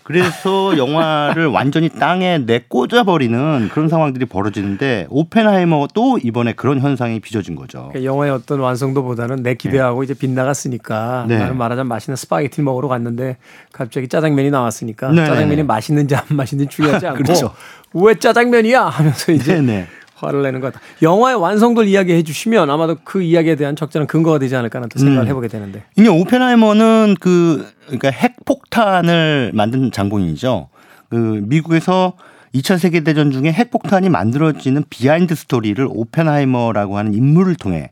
그래서 0.03 0.75
영화를 0.77 1.47
완전히 1.47 1.89
땅에 1.89 2.37
내꽂아 2.39 3.03
버리는 3.03 3.69
그런 3.69 3.87
상황들이 3.89 4.25
벌어지는데 4.25 5.07
오펜하이머도 5.09 6.19
이번에 6.23 6.53
그런 6.53 6.79
현상이 6.79 7.19
빚어진 7.19 7.55
거죠. 7.55 7.89
그러니까 7.89 8.03
영화의 8.03 8.31
어떤 8.31 8.59
완성도보다는 8.59 9.43
내 9.43 9.55
기대하고 9.55 10.01
네. 10.01 10.05
이제 10.05 10.13
빗나갔으니까 10.13 11.25
네. 11.27 11.37
나는 11.37 11.57
말하자면 11.57 11.87
맛있는 11.87 12.15
스파게티 12.15 12.61
먹으러 12.61 12.87
갔는데 12.87 13.37
갑자기 13.71 14.07
짜장면이 14.07 14.51
나왔으니까 14.51 15.11
네. 15.11 15.25
짜장면이 15.25 15.63
맛있는지 15.63 16.15
안 16.15 16.23
맛있는지 16.29 16.75
중요하지 16.75 17.07
않고 17.07 17.23
그렇죠. 17.23 17.53
왜 17.93 18.15
짜장면이야 18.15 18.83
하면서 18.85 19.31
이제 19.31 19.55
네네. 19.55 19.87
네. 20.21 20.27
화를 20.27 20.41
내는 20.43 20.59
것 20.59 20.73
같다. 20.73 20.83
영화의 21.01 21.35
완성도를 21.35 21.89
이야기해 21.89 22.23
주시면 22.23 22.69
아마도 22.69 22.97
그 23.03 23.21
이야기에 23.21 23.55
대한 23.55 23.75
적절한 23.75 24.07
근거가 24.07 24.39
되지 24.39 24.55
않을까라는 24.55 24.89
또 24.89 24.99
생각을 24.99 25.23
음. 25.23 25.27
해보게 25.29 25.47
되는데. 25.47 25.83
이게 25.97 26.07
오펜하이머는 26.07 27.15
그 27.19 27.67
그러니까 27.85 28.09
핵폭탄을 28.09 29.51
만든 29.53 29.91
장본인이죠. 29.91 30.69
그 31.09 31.15
미국에서 31.43 32.13
2차 32.55 32.77
세계 32.77 33.01
대전 33.01 33.31
중에 33.31 33.51
핵폭탄이 33.51 34.09
만들어지는 34.09 34.83
비하인드 34.89 35.35
스토리를 35.35 35.85
오펜하이머라고 35.89 36.97
하는 36.97 37.13
인물을 37.13 37.55
통해 37.55 37.91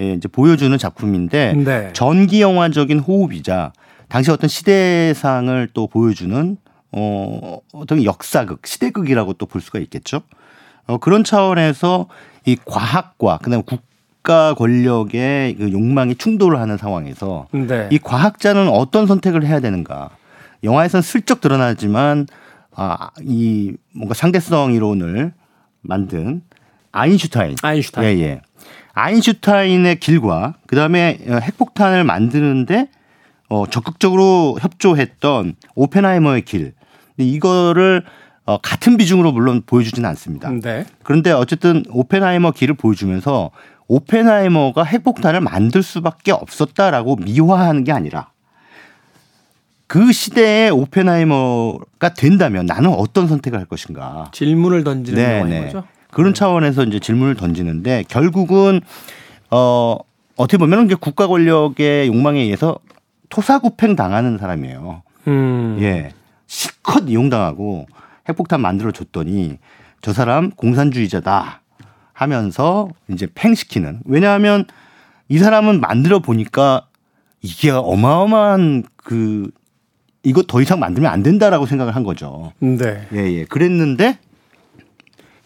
예, 0.00 0.12
이제 0.14 0.28
보여주는 0.28 0.76
작품인데 0.76 1.54
네. 1.64 1.90
전기 1.92 2.40
영화적인 2.40 3.00
호흡이자 3.00 3.72
당시 4.08 4.30
어떤 4.30 4.48
시대상을 4.48 5.68
또 5.74 5.86
보여주는 5.86 6.56
어 6.92 7.58
어떤 7.72 8.02
역사극, 8.02 8.66
시대극이라고 8.66 9.34
또 9.34 9.46
볼 9.46 9.60
수가 9.60 9.78
있겠죠. 9.78 10.22
어, 10.90 10.98
그런 10.98 11.22
차원에서 11.22 12.08
이 12.46 12.56
과학과 12.64 13.38
그다음 13.38 13.62
국가 13.62 14.54
권력의 14.54 15.54
그 15.54 15.72
욕망이 15.72 16.16
충돌을 16.16 16.58
하는 16.58 16.76
상황에서 16.76 17.46
네. 17.52 17.88
이 17.92 17.98
과학자는 17.98 18.68
어떤 18.68 19.06
선택을 19.06 19.46
해야 19.46 19.60
되는가? 19.60 20.10
영화에서는 20.64 21.02
슬쩍 21.02 21.40
드러나지만 21.40 22.26
아, 22.74 23.10
이 23.20 23.74
뭔가 23.94 24.14
상대성 24.14 24.72
이론을 24.72 25.32
만든 25.80 26.42
아인슈타인. 26.92 27.54
아인슈타인. 27.62 28.18
예, 28.18 28.22
예. 28.22 28.40
아인슈타인의 28.92 30.00
길과 30.00 30.54
그다음에 30.66 31.18
핵폭탄을 31.24 32.02
만드는데 32.02 32.88
어, 33.48 33.66
적극적으로 33.66 34.58
협조했던 34.60 35.54
오펜하이머의 35.76 36.42
길. 36.42 36.72
이거를 37.16 38.04
어, 38.46 38.58
같은 38.58 38.96
비중으로 38.96 39.32
물론 39.32 39.62
보여주지는 39.64 40.08
않습니다. 40.10 40.50
네. 40.50 40.84
그런데 41.02 41.30
어쨌든 41.30 41.84
오펜하이머 41.90 42.52
길을 42.52 42.74
보여주면서 42.74 43.50
오펜하이머가 43.88 44.84
핵폭탄을 44.84 45.40
만들 45.40 45.82
수밖에 45.82 46.32
없었다라고 46.32 47.16
미화하는 47.16 47.84
게 47.84 47.92
아니라 47.92 48.30
그 49.86 50.12
시대에 50.12 50.68
오펜하이머가 50.70 52.14
된다면 52.14 52.66
나는 52.66 52.90
어떤 52.90 53.26
선택을 53.26 53.58
할 53.58 53.66
것인가? 53.66 54.30
질문을 54.32 54.84
던지는 54.84 55.20
네, 55.20 55.38
영화인 55.38 55.50
네. 55.50 55.64
거죠. 55.66 55.84
그런 56.12 56.34
차원에서 56.34 56.84
이제 56.84 57.00
질문을 57.00 57.34
던지는데 57.34 58.04
결국은 58.08 58.80
어 59.50 59.96
어떻게 60.36 60.58
보면 60.58 60.86
이제 60.86 60.94
국가 60.94 61.26
권력의 61.26 62.06
욕망에 62.06 62.40
의해서 62.40 62.78
토사구팽 63.28 63.96
당하는 63.96 64.38
사람이에요. 64.38 65.02
음. 65.26 65.78
예. 65.80 66.12
실컷 66.46 67.08
이용당하고 67.08 67.86
핵폭탄 68.30 68.60
만들어 68.60 68.90
줬더니 68.92 69.58
저 70.00 70.12
사람 70.12 70.50
공산주의자다 70.50 71.60
하면서 72.12 72.88
이제 73.08 73.26
팽시키는. 73.34 74.00
왜냐하면 74.04 74.64
이 75.28 75.38
사람은 75.38 75.80
만들어 75.80 76.18
보니까 76.18 76.86
이게 77.42 77.70
어마어마한 77.70 78.84
그 78.96 79.50
이거 80.22 80.42
더 80.42 80.60
이상 80.60 80.80
만들면 80.80 81.10
안 81.10 81.22
된다라고 81.22 81.66
생각을 81.66 81.94
한 81.94 82.04
거죠. 82.04 82.52
네. 82.58 83.06
예, 83.12 83.18
예. 83.32 83.44
그랬는데 83.44 84.18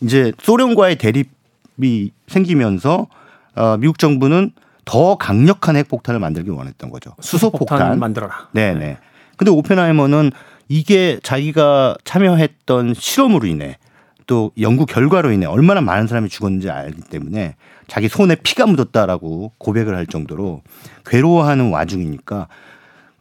이제 0.00 0.32
소련과의 0.38 0.96
대립이 0.96 2.10
생기면서 2.26 3.06
어, 3.54 3.76
미국 3.76 3.98
정부는 3.98 4.50
더 4.84 5.16
강력한 5.16 5.76
핵폭탄을 5.76 6.20
만들기 6.20 6.50
원했던 6.50 6.90
거죠. 6.90 7.14
수소폭탄, 7.20 7.98
만들어라. 7.98 8.48
네네. 8.52 8.78
네. 8.78 8.98
근데 9.36 9.50
오펜하이머는 9.50 10.32
이게 10.68 11.18
자기가 11.22 11.96
참여했던 12.04 12.94
실험으로 12.94 13.46
인해 13.46 13.78
또 14.26 14.52
연구 14.60 14.86
결과로 14.86 15.32
인해 15.32 15.46
얼마나 15.46 15.80
많은 15.80 16.06
사람이 16.06 16.28
죽었는지 16.28 16.70
알기 16.70 17.02
때문에 17.02 17.56
자기 17.86 18.08
손에 18.08 18.36
피가 18.36 18.66
묻었다라고 18.66 19.52
고백을 19.58 19.94
할 19.94 20.06
정도로 20.06 20.62
괴로워하는 21.06 21.70
와중이니까 21.70 22.48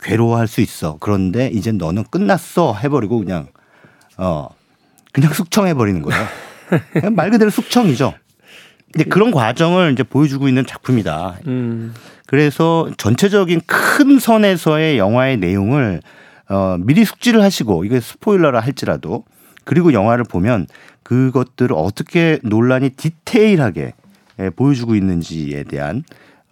괴로워할 0.01 0.47
수 0.47 0.61
있어. 0.61 0.97
그런데 0.99 1.47
이제 1.47 1.71
너는 1.71 2.05
끝났어 2.09 2.73
해버리고 2.73 3.19
그냥 3.19 3.47
어 4.17 4.49
그냥 5.11 5.33
숙청해 5.33 5.73
버리는 5.73 6.01
거예요. 6.01 6.27
말 7.11 7.29
그대로 7.29 7.49
숙청이죠. 7.49 8.13
근데 8.91 9.09
그런 9.09 9.31
과정을 9.31 9.91
이제 9.93 10.03
보여주고 10.03 10.47
있는 10.47 10.65
작품이다. 10.65 11.39
음. 11.47 11.93
그래서 12.27 12.89
전체적인 12.97 13.61
큰 13.65 14.19
선에서의 14.19 14.97
영화의 14.97 15.37
내용을 15.37 16.01
어, 16.53 16.77
미리 16.77 17.03
숙지를 17.03 17.41
하시고 17.41 17.83
이게 17.83 17.99
스포일러라 17.99 18.59
할지라도 18.59 19.25
그리고 19.63 19.91
영화를 19.91 20.23
보면 20.23 20.67
그것들을 21.01 21.75
어떻게 21.75 22.39
논란이 22.43 22.91
디테일하게 22.91 23.93
예, 24.39 24.49
보여주고 24.51 24.95
있는지에 24.95 25.63
대한 25.63 26.03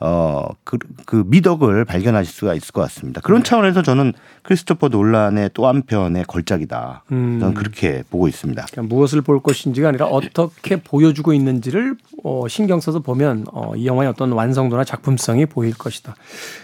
어, 0.03 0.47
그, 0.63 0.79
그 1.05 1.23
미덕을 1.27 1.85
발견하실 1.85 2.33
수가 2.33 2.55
있을 2.55 2.71
것 2.71 2.81
같습니다. 2.81 3.21
그런 3.21 3.43
네. 3.43 3.49
차원에서 3.49 3.83
저는 3.83 4.13
크리스토퍼 4.41 4.87
논란의 4.87 5.51
또 5.53 5.67
한편의 5.67 6.25
걸작이다. 6.27 7.03
음. 7.11 7.39
저는 7.39 7.53
그렇게 7.53 8.03
보고 8.09 8.27
있습니다. 8.27 8.65
그러니까 8.71 8.95
무엇을 8.95 9.21
볼 9.21 9.43
것인지가 9.43 9.89
아니라 9.89 10.07
어떻게 10.07 10.77
보여주고 10.77 11.33
있는지를 11.33 11.95
어, 12.23 12.47
신경 12.47 12.79
써서 12.79 12.99
보면 12.99 13.45
어, 13.53 13.75
이 13.75 13.85
영화의 13.85 14.09
어떤 14.09 14.31
완성도나 14.31 14.85
작품성이 14.85 15.45
보일 15.45 15.75
것이다. 15.75 16.15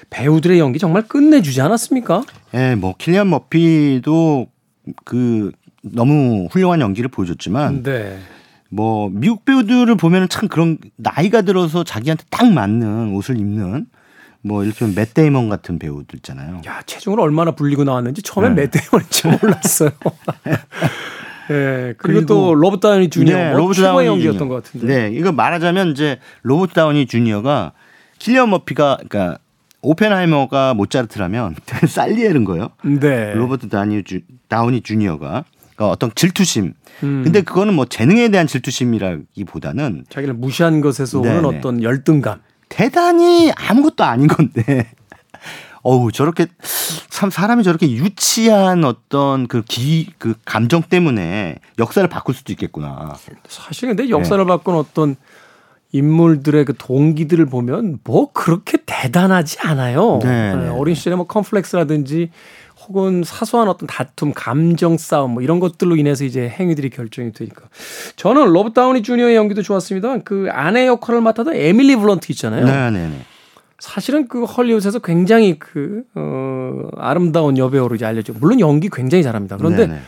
배우들의 0.09 0.57
연기 0.57 0.79
정말 0.79 1.03
끝내주지 1.03 1.61
않았습니까? 1.61 2.23
예, 2.55 2.73
뭐 2.73 2.95
킬리안 2.97 3.29
머피도 3.29 4.47
그 5.05 5.51
너무 5.83 6.47
훌륭한 6.49 6.81
연기를 6.81 7.07
보여줬지만 7.09 7.83
네. 7.83 8.17
뭐 8.69 9.09
미국 9.11 9.45
배우들을 9.45 9.95
보면은 9.95 10.29
참 10.29 10.47
그런 10.47 10.77
나이가 10.95 11.41
들어서 11.41 11.83
자기한테 11.83 12.25
딱 12.29 12.51
맞는 12.51 13.13
옷을 13.13 13.37
입는 13.37 13.87
뭐 14.41 14.63
이렇게 14.63 14.85
맷 14.93 15.13
데이먼 15.13 15.49
같은 15.49 15.79
배우들 15.79 16.17
있잖아요. 16.17 16.61
야 16.65 16.81
체중을 16.85 17.19
얼마나 17.19 17.51
불리고 17.51 17.83
나왔는지 17.83 18.21
처음엔 18.21 18.55
네. 18.55 18.63
맷 18.63 18.71
데이먼인지 18.71 19.27
몰랐어요. 19.27 19.91
네, 21.49 21.93
그리고, 21.97 21.97
그리고, 21.97 22.25
또 22.25 22.55
로버트 22.55 22.81
다우니 22.81 23.09
주니어 23.09 23.35
네, 23.35 23.49
뭐 23.49 23.59
로버트 23.59 23.81
다우니 23.81 24.07
연기였던 24.07 24.47
것 24.47 24.63
같은데. 24.63 24.87
네, 24.87 25.15
이거 25.15 25.31
말하자면 25.31 25.91
이제 25.91 26.19
로버트 26.43 26.73
다우니 26.73 27.07
주니어가 27.07 27.73
킬리언 28.19 28.49
머피가 28.49 28.97
그러니까 29.07 29.39
오펜하이머가 29.81 30.73
모차르트라면 30.73 31.55
살리에린 31.87 32.43
거예요. 32.45 32.69
네. 32.83 33.33
로버트 33.33 33.69
다우니, 33.69 34.03
주, 34.03 34.21
다우니 34.49 34.81
주니어가 34.81 35.45
그러니까 35.77 35.91
어떤 35.91 36.11
질투심. 36.13 36.73
음. 37.03 37.21
근데 37.23 37.41
그거는 37.41 37.75
뭐 37.75 37.85
재능에 37.85 38.29
대한 38.29 38.47
질투심이라기보다는 38.47 40.05
자기를 40.09 40.33
무시한 40.33 40.81
것에서 40.81 41.19
오는 41.19 41.43
네네. 41.43 41.57
어떤 41.57 41.83
열등감. 41.83 42.41
대단히 42.67 43.51
아무것도 43.55 44.03
아닌 44.03 44.27
건데. 44.27 44.91
어우 45.83 46.11
저렇게 46.11 46.47
참 47.09 47.29
사람이 47.29 47.63
저렇게 47.63 47.89
유치한 47.91 48.83
어떤 48.83 49.47
그기그 49.47 50.33
감정 50.43 50.81
때문에 50.81 51.59
역사를 51.79 52.05
바꿀 52.09 52.35
수도 52.35 52.51
있겠구나. 52.51 53.15
사실 53.47 53.87
근데 53.87 54.09
역사를 54.09 54.43
네. 54.43 54.47
바꾼 54.47 54.75
어떤 54.75 55.15
인물들의 55.93 56.65
그 56.65 56.73
동기들을 56.77 57.45
보면 57.45 57.99
뭐 58.03 58.31
그렇게 58.33 58.79
대단하지 58.85 59.59
않아요. 59.61 60.19
네, 60.21 60.55
네. 60.55 60.67
어린 60.67 60.95
시절에 60.95 61.15
뭐 61.15 61.27
컴플렉스라든지 61.27 62.31
혹은 62.87 63.23
사소한 63.25 63.67
어떤 63.67 63.87
다툼, 63.87 64.33
감정 64.33 64.97
싸움 64.97 65.31
뭐 65.31 65.43
이런 65.43 65.59
것들로 65.59 65.95
인해서 65.95 66.23
이제 66.23 66.47
행위들이 66.47 66.89
결정이 66.89 67.33
되니까. 67.33 67.63
저는 68.15 68.53
로버트 68.53 68.73
다우니 68.73 69.03
주니어의 69.03 69.35
연기도 69.35 69.61
좋았습니다. 69.61 70.19
그 70.19 70.47
아내 70.51 70.87
역할을 70.87 71.21
맡았던 71.21 71.55
에밀리 71.55 71.95
블런트 71.95 72.31
있잖아요. 72.31 72.65
네, 72.65 72.91
네, 72.91 73.07
네. 73.09 73.19
사실은 73.79 74.27
그 74.27 74.43
헐리우드에서 74.43 74.99
굉장히 74.99 75.59
그, 75.59 76.03
어, 76.15 76.89
아름다운 76.97 77.57
여배우로 77.57 77.95
이제 77.95 78.05
알려져. 78.05 78.33
물론 78.33 78.59
연기 78.59 78.89
굉장히 78.91 79.23
잘합니다. 79.23 79.57
그런데 79.57 79.87
네네. 79.87 79.99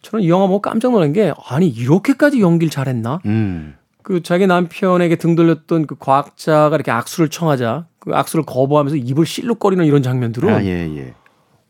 저는 0.00 0.24
이 0.24 0.30
영화 0.30 0.46
보고 0.46 0.62
깜짝 0.62 0.92
놀란 0.92 1.12
게 1.12 1.32
아니, 1.48 1.68
이렇게까지 1.68 2.40
연기를 2.40 2.70
잘했나? 2.70 3.20
음. 3.26 3.74
그 4.02 4.22
자기 4.22 4.46
남편에게 4.46 5.16
등 5.16 5.34
돌렸던 5.34 5.86
그 5.86 5.96
과학자가 5.98 6.74
이렇게 6.74 6.90
악수를 6.90 7.28
청하자 7.28 7.84
그 7.98 8.14
악수를 8.14 8.46
거부하면서 8.46 8.96
입을 8.96 9.26
실룩거리는 9.26 9.84
이런 9.84 10.02
장면들은 10.02 10.48
아, 10.48 10.64
예, 10.64 10.88
예. 10.96 11.14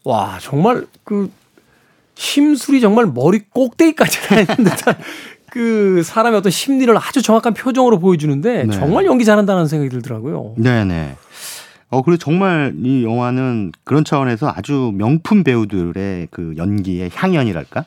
와 0.04 0.38
정말 0.40 0.86
그 1.04 1.30
심술이 2.14 2.80
정말 2.80 3.06
머리 3.06 3.40
꼭대기까지 3.40 4.20
나 4.28 4.40
있는 4.40 4.56
듯한 4.64 4.96
그 5.50 6.02
사람의 6.02 6.38
어떤 6.38 6.50
심리를 6.50 6.94
아주 6.96 7.22
정확한 7.22 7.54
표정으로 7.54 7.98
보여주는데 7.98 8.64
네. 8.64 8.72
정말 8.72 9.06
연기 9.06 9.24
잘한다는 9.24 9.66
생각이 9.66 9.90
들더라고요. 9.90 10.54
네네. 10.56 11.16
어, 11.90 12.02
그리고 12.02 12.18
정말 12.18 12.74
이 12.82 13.02
영화는 13.02 13.72
그런 13.84 14.04
차원에서 14.04 14.52
아주 14.54 14.92
명품 14.94 15.42
배우들의 15.42 16.28
그 16.30 16.54
연기의 16.56 17.10
향연이랄까? 17.14 17.86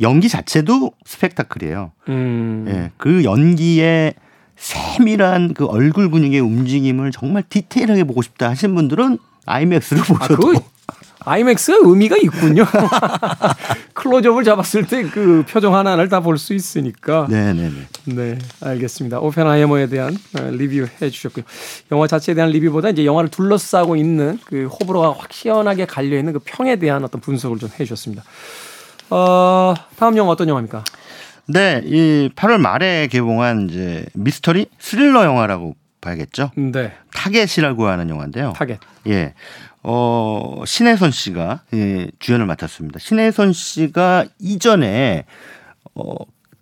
연기 0.00 0.28
자체도 0.28 0.92
스펙타클이에요. 1.04 1.92
음. 2.08 2.66
예, 2.68 2.90
그 2.96 3.24
연기의 3.24 4.14
세밀한 4.56 5.54
그 5.54 5.66
얼굴 5.66 6.10
근육의 6.10 6.40
움직임을 6.40 7.10
정말 7.10 7.42
디테일하게 7.48 8.04
보고 8.04 8.22
싶다 8.22 8.48
하신 8.50 8.74
분들은 8.76 9.18
아이맥스를 9.46 10.04
보셔도 10.04 10.52
아, 10.86 10.94
아이맥스가 11.24 11.78
의미가 11.88 12.16
있군요. 12.16 12.64
클로즈업을 13.94 14.44
잡았을 14.44 14.86
때 14.86 15.02
그 15.02 15.44
표정 15.48 15.74
하나를 15.74 16.08
다 16.08 16.20
볼 16.20 16.38
수 16.38 16.54
있으니까. 16.54 17.26
네네네. 17.28 17.70
네, 18.06 18.38
알겠습니다. 18.62 19.20
오펜하이머에 19.20 19.86
대한 19.88 20.16
어, 20.38 20.42
리뷰 20.50 20.86
해주셨고요. 21.00 21.44
영화 21.92 22.06
자체에 22.06 22.34
대한 22.34 22.50
리뷰보다 22.50 22.90
이제 22.90 23.04
영화를 23.04 23.28
둘러싸고 23.30 23.96
있는 23.96 24.38
그 24.44 24.66
호불호가 24.66 25.10
확 25.18 25.32
시원하게 25.32 25.86
갈려 25.86 26.16
있는 26.18 26.32
그 26.32 26.40
평에 26.44 26.76
대한 26.76 27.04
어떤 27.04 27.20
분석을 27.20 27.58
좀 27.58 27.68
해주셨습니다. 27.78 28.22
어, 29.10 29.74
다음 29.96 30.16
영화 30.16 30.32
어떤 30.32 30.48
영화입니까? 30.48 30.84
네, 31.48 31.82
이 31.84 32.30
8월 32.34 32.58
말에 32.58 33.08
개봉한 33.08 33.68
이제 33.68 34.06
미스터리 34.14 34.66
스릴러 34.78 35.24
영화라고 35.24 35.74
봐야겠죠. 36.00 36.50
네. 36.56 36.92
타겟이라고 37.14 37.86
하는 37.86 38.08
영화인데요. 38.08 38.52
타겟. 38.56 38.78
예. 39.08 39.34
어, 39.82 40.62
신혜선 40.64 41.10
씨가 41.10 41.62
예, 41.74 42.08
주연을 42.18 42.46
맡았습니다. 42.46 42.98
신혜선 42.98 43.52
씨가 43.52 44.26
이전에 44.38 45.24
어, 45.94 46.14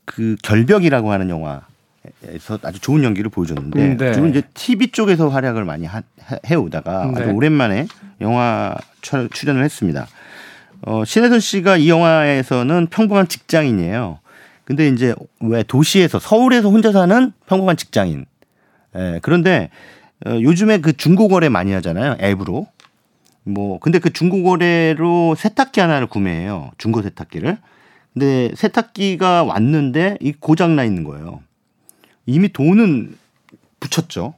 그 0.04 0.37
결백이라고 0.42 1.12
하는 1.12 1.28
영화에서 1.28 2.59
아주 2.62 2.80
좋은 2.80 3.04
연기를 3.04 3.30
보여줬는데 3.30 3.80
음, 3.80 3.96
네. 3.96 4.12
지금 4.12 4.30
이제 4.30 4.42
TV 4.54 4.88
쪽에서 4.88 5.28
활약을 5.28 5.64
많이 5.64 5.87
하, 5.87 6.02
해오다가 6.46 7.06
네. 7.06 7.20
아주 7.20 7.30
오랜만에 7.30 7.87
영화 8.20 8.74
출연을 9.02 9.62
했습니다. 9.64 10.06
어, 10.83 11.04
신혜선 11.04 11.40
씨가 11.40 11.76
이 11.76 11.90
영화에서는 11.90 12.87
평범한 12.87 13.28
직장인이에요. 13.28 14.18
근데 14.64 14.88
이제 14.88 15.14
왜 15.40 15.62
도시에서 15.62 16.18
서울에서 16.18 16.70
혼자 16.70 16.92
사는 16.92 17.33
평범한 17.46 17.76
직장인. 17.76 18.24
예, 18.96 19.18
그런데 19.22 19.68
어, 20.26 20.30
요즘에 20.40 20.78
그 20.78 20.96
중고거래 20.96 21.48
많이 21.48 21.72
하잖아요. 21.72 22.16
앱으로. 22.22 22.66
뭐 23.50 23.78
근데 23.78 23.98
그 23.98 24.12
중고거래로 24.12 25.34
세탁기 25.34 25.80
하나를 25.80 26.06
구매해요. 26.06 26.70
중고 26.78 27.02
세탁기를. 27.02 27.58
근데 28.12 28.50
세탁기가 28.54 29.44
왔는데 29.44 30.18
이 30.20 30.32
고장 30.32 30.76
나 30.76 30.84
있는 30.84 31.04
거예요. 31.04 31.40
이미 32.26 32.52
돈은 32.52 33.16
붙였죠. 33.80 34.34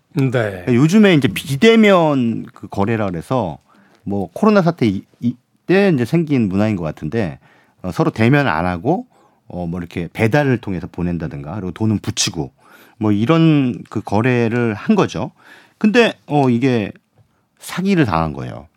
네. 0.66 0.74
요즘에 0.74 1.14
이제 1.14 1.28
비대면 1.28 2.46
그 2.54 2.68
거래라 2.68 3.06
그래서 3.06 3.58
뭐 4.04 4.30
코로나 4.32 4.62
사태 4.62 4.86
이, 4.86 5.04
이때 5.20 5.90
이제 5.92 6.04
생긴 6.04 6.48
문화인 6.48 6.76
것 6.76 6.84
같은데 6.84 7.38
어, 7.82 7.90
서로 7.92 8.10
대면 8.10 8.46
안 8.46 8.66
하고 8.66 9.06
어, 9.48 9.66
뭐 9.66 9.80
이렇게 9.80 10.08
배달을 10.12 10.58
통해서 10.58 10.86
보낸다든가 10.90 11.54
그리고 11.54 11.72
돈은 11.72 11.98
붙이고 11.98 12.52
뭐 12.98 13.12
이런 13.12 13.82
그 13.90 14.00
거래를 14.00 14.74
한 14.74 14.94
거죠. 14.96 15.32
근데 15.78 16.14
어 16.26 16.48
이게 16.48 16.92
사기를 17.58 18.04
당한 18.04 18.32
거예요. 18.32 18.68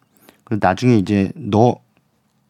그 0.45 0.57
나중에 0.61 0.97
이제 0.97 1.31
너 1.35 1.79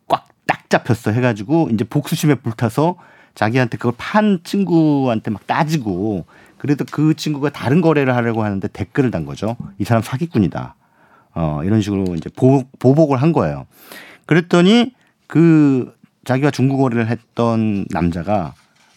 꽉 0.08 0.27
딱 0.47 0.69
잡혔어 0.69 1.12
해가지고 1.12 1.69
이제 1.73 1.84
복수심에 1.84 2.36
불타서 2.36 2.97
자기한테 3.34 3.77
그걸 3.77 3.93
판 3.97 4.39
친구한테 4.43 5.31
막 5.31 5.47
따지고 5.47 6.25
그래도 6.60 6.86
그 6.89 7.15
친구가 7.15 7.49
다른 7.49 7.81
거래를 7.81 8.15
하려고 8.15 8.43
하는데 8.43 8.67
댓글을 8.67 9.10
단 9.12 9.25
거죠. 9.25 9.58
이 9.79 9.84
사람 9.84 10.03
사기꾼이다. 10.03 10.75
어 11.34 11.62
이런 11.63 11.81
식으로 11.81 12.15
이제 12.15 12.29
보, 12.36 12.63
보복을 12.79 13.21
한 13.21 13.34
거예요. 13.34 13.65
그랬더니 14.27 14.93
그 15.27 15.93
자기가 16.23 16.51
중국 16.51 16.77
거래를 16.77 17.08
했던 17.08 17.86
남자가 17.89 18.53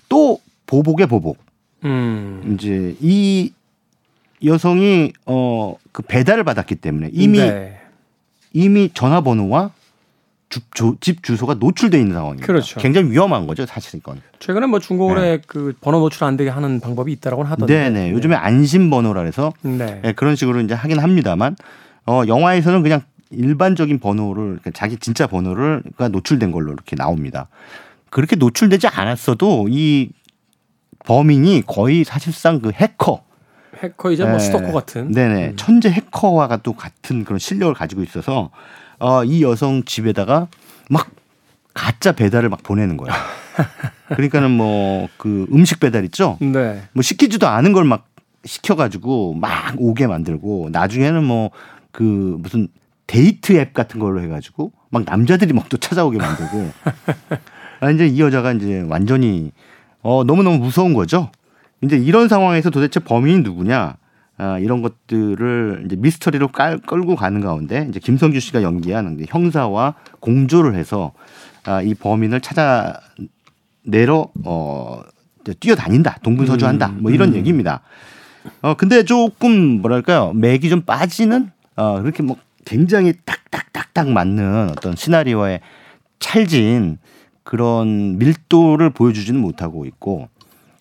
또 0.08 0.40
보복의 0.66 1.06
보복. 1.06 1.38
음. 1.84 2.54
이제 2.54 2.94
이 3.00 3.52
여성이 4.44 5.12
어 5.24 5.76
그 5.92 6.02
배달을 6.02 6.44
받았기 6.44 6.76
때문에 6.76 7.10
이미 7.12 7.38
네. 7.38 7.77
이미 8.52 8.90
전화번호와 8.92 9.70
집 11.00 11.22
주소가 11.22 11.54
노출돼 11.54 11.98
있는 11.98 12.14
상황입니다. 12.14 12.46
그렇죠. 12.46 12.80
굉장히 12.80 13.10
위험한 13.10 13.46
거죠, 13.46 13.66
사실 13.66 13.98
이건. 13.98 14.22
최근에 14.38 14.66
뭐 14.66 14.78
중국어에 14.78 15.36
네. 15.36 15.42
그 15.46 15.74
번호 15.80 15.98
노출 16.00 16.24
안 16.24 16.38
되게 16.38 16.48
하는 16.48 16.80
방법이 16.80 17.12
있다라고 17.12 17.44
하던데. 17.44 17.72
네네. 17.72 18.04
네. 18.06 18.12
요즘에 18.12 18.34
안심 18.34 18.88
번호라 18.88 19.22
해서 19.22 19.52
네. 19.60 20.00
네. 20.02 20.12
그런 20.12 20.36
식으로 20.36 20.60
이제 20.60 20.72
하긴 20.72 21.00
합니다만 21.00 21.54
어 22.06 22.22
영화에서는 22.26 22.82
그냥 22.82 23.02
일반적인 23.30 23.98
번호를 23.98 24.42
그러니까 24.44 24.70
자기 24.70 24.96
진짜 24.96 25.26
번호를 25.26 25.82
가 25.98 26.08
노출된 26.08 26.50
걸로 26.50 26.72
이렇게 26.72 26.96
나옵니다. 26.96 27.48
그렇게 28.08 28.36
노출되지 28.36 28.86
않았어도 28.86 29.66
이 29.68 30.08
범인이 31.04 31.64
거의 31.66 32.04
사실상 32.04 32.60
그 32.60 32.70
해커 32.72 33.22
해커이자 33.82 34.24
뭐 34.24 34.32
네. 34.32 34.36
뭐 34.36 34.38
스토커 34.38 34.72
같은. 34.72 35.12
네네. 35.12 35.46
음. 35.48 35.56
천재 35.56 35.90
해커와 35.90 36.56
또 36.58 36.72
같은 36.74 37.24
그런 37.24 37.38
실력을 37.38 37.72
가지고 37.74 38.02
있어서 38.02 38.50
어, 38.98 39.24
이 39.24 39.42
여성 39.42 39.84
집에다가 39.84 40.48
막 40.90 41.08
가짜 41.74 42.12
배달을 42.12 42.48
막 42.48 42.62
보내는 42.62 42.96
거예요. 42.96 43.14
그러니까는 44.08 44.50
뭐 44.50 45.08
그 45.16 45.46
음식 45.52 45.80
배달 45.80 46.04
있죠. 46.04 46.36
네. 46.40 46.82
뭐 46.92 47.02
시키지도 47.02 47.46
않은 47.48 47.72
걸 47.72 47.84
막 47.84 48.06
시켜가지고 48.44 49.34
막 49.34 49.74
오게 49.78 50.06
만들고 50.06 50.68
나중에는 50.72 51.24
뭐 51.24 51.50
그 51.90 52.36
무슨 52.40 52.68
데이트 53.08 53.54
앱 53.58 53.72
같은 53.74 53.98
걸로 53.98 54.20
해가지고 54.22 54.70
막 54.90 55.02
남자들이 55.04 55.52
막 55.52 55.68
또 55.68 55.76
찾아오게 55.76 56.18
만들고. 56.18 56.70
아, 57.80 57.90
이제 57.90 58.06
이 58.06 58.20
여자가 58.20 58.52
이제 58.52 58.84
완전히 58.88 59.50
어, 60.02 60.22
너무 60.24 60.42
너무 60.42 60.58
무서운 60.58 60.94
거죠. 60.94 61.30
이제 61.82 61.96
이런 61.96 62.28
상황에서 62.28 62.70
도대체 62.70 63.00
범인이 63.00 63.40
누구냐 63.40 63.96
아, 64.38 64.58
이런 64.58 64.82
것들을 64.82 65.82
이제 65.86 65.96
미스터리로 65.96 66.48
깔, 66.48 66.78
끌고 66.78 67.16
가는 67.16 67.40
가운데 67.40 67.86
이제 67.88 67.98
김성규 67.98 68.38
씨가 68.38 68.62
연기한 68.62 69.18
형사와 69.28 69.94
공조를 70.20 70.76
해서 70.76 71.12
아, 71.64 71.82
이 71.82 71.94
범인을 71.94 72.40
찾아 72.40 73.00
내러 73.82 74.28
어 74.44 75.02
뛰어다닌다 75.60 76.18
동분서주한다 76.22 76.86
음, 76.88 77.02
뭐 77.02 77.10
이런 77.10 77.30
음. 77.30 77.36
얘기입니다. 77.36 77.80
어 78.60 78.74
근데 78.74 79.02
조금 79.02 79.80
뭐랄까요 79.80 80.32
맥이 80.34 80.68
좀 80.68 80.82
빠지는 80.82 81.50
어 81.76 82.00
그렇게 82.00 82.22
뭐 82.22 82.36
굉장히 82.64 83.14
딱딱딱딱 83.24 84.10
맞는 84.10 84.70
어떤 84.70 84.94
시나리오에 84.94 85.60
찰진 86.18 86.98
그런 87.42 88.18
밀도를 88.18 88.90
보여주지는 88.90 89.40
못하고 89.40 89.86
있고 89.86 90.28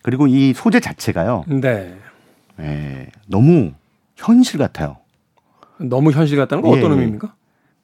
그리고 0.02 0.26
이 0.26 0.52
소재 0.54 0.80
자체가요. 0.80 1.44
네. 1.48 1.96
예, 2.60 3.06
너무 3.26 3.72
현실 4.16 4.58
같아요. 4.58 4.98
너무 5.78 6.10
현실 6.10 6.36
같다는 6.36 6.62
건 6.62 6.74
예, 6.74 6.78
어떤 6.78 6.92
의미입니까? 6.92 7.34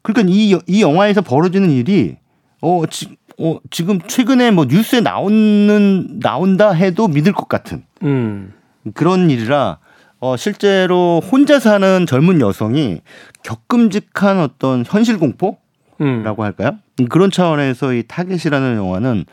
그러니까 0.03 0.33
이, 0.33 0.59
이 0.66 0.83
영화에서 0.83 1.22
벌어지는 1.22 1.70
일이 1.70 2.16
어, 2.61 2.83
지, 2.90 3.16
어, 3.38 3.59
지금 3.70 4.00
최근에 4.00 4.50
뭐 4.50 4.64
뉴스에 4.66 5.00
나오는 5.00 6.18
나온다 6.20 6.72
해도 6.72 7.09
믿을 7.09 7.33
것 7.33 7.48
같은 7.48 7.85
음. 8.03 8.53
그런 8.94 9.31
일이라 9.31 9.79
어, 10.20 10.37
실제로 10.37 11.20
혼자 11.20 11.59
사는 11.59 12.07
젊은 12.07 12.40
여성이 12.40 13.00
겪음직한 13.42 14.40
어떤 14.40 14.85
현실 14.87 15.18
공포 15.18 15.59
라고 15.98 16.42
음. 16.42 16.44
할까요? 16.44 16.79
그런 17.09 17.31
차원에서 17.31 17.92
이 17.92 18.03
타겟이라는 18.07 18.77
영화는 18.77 19.24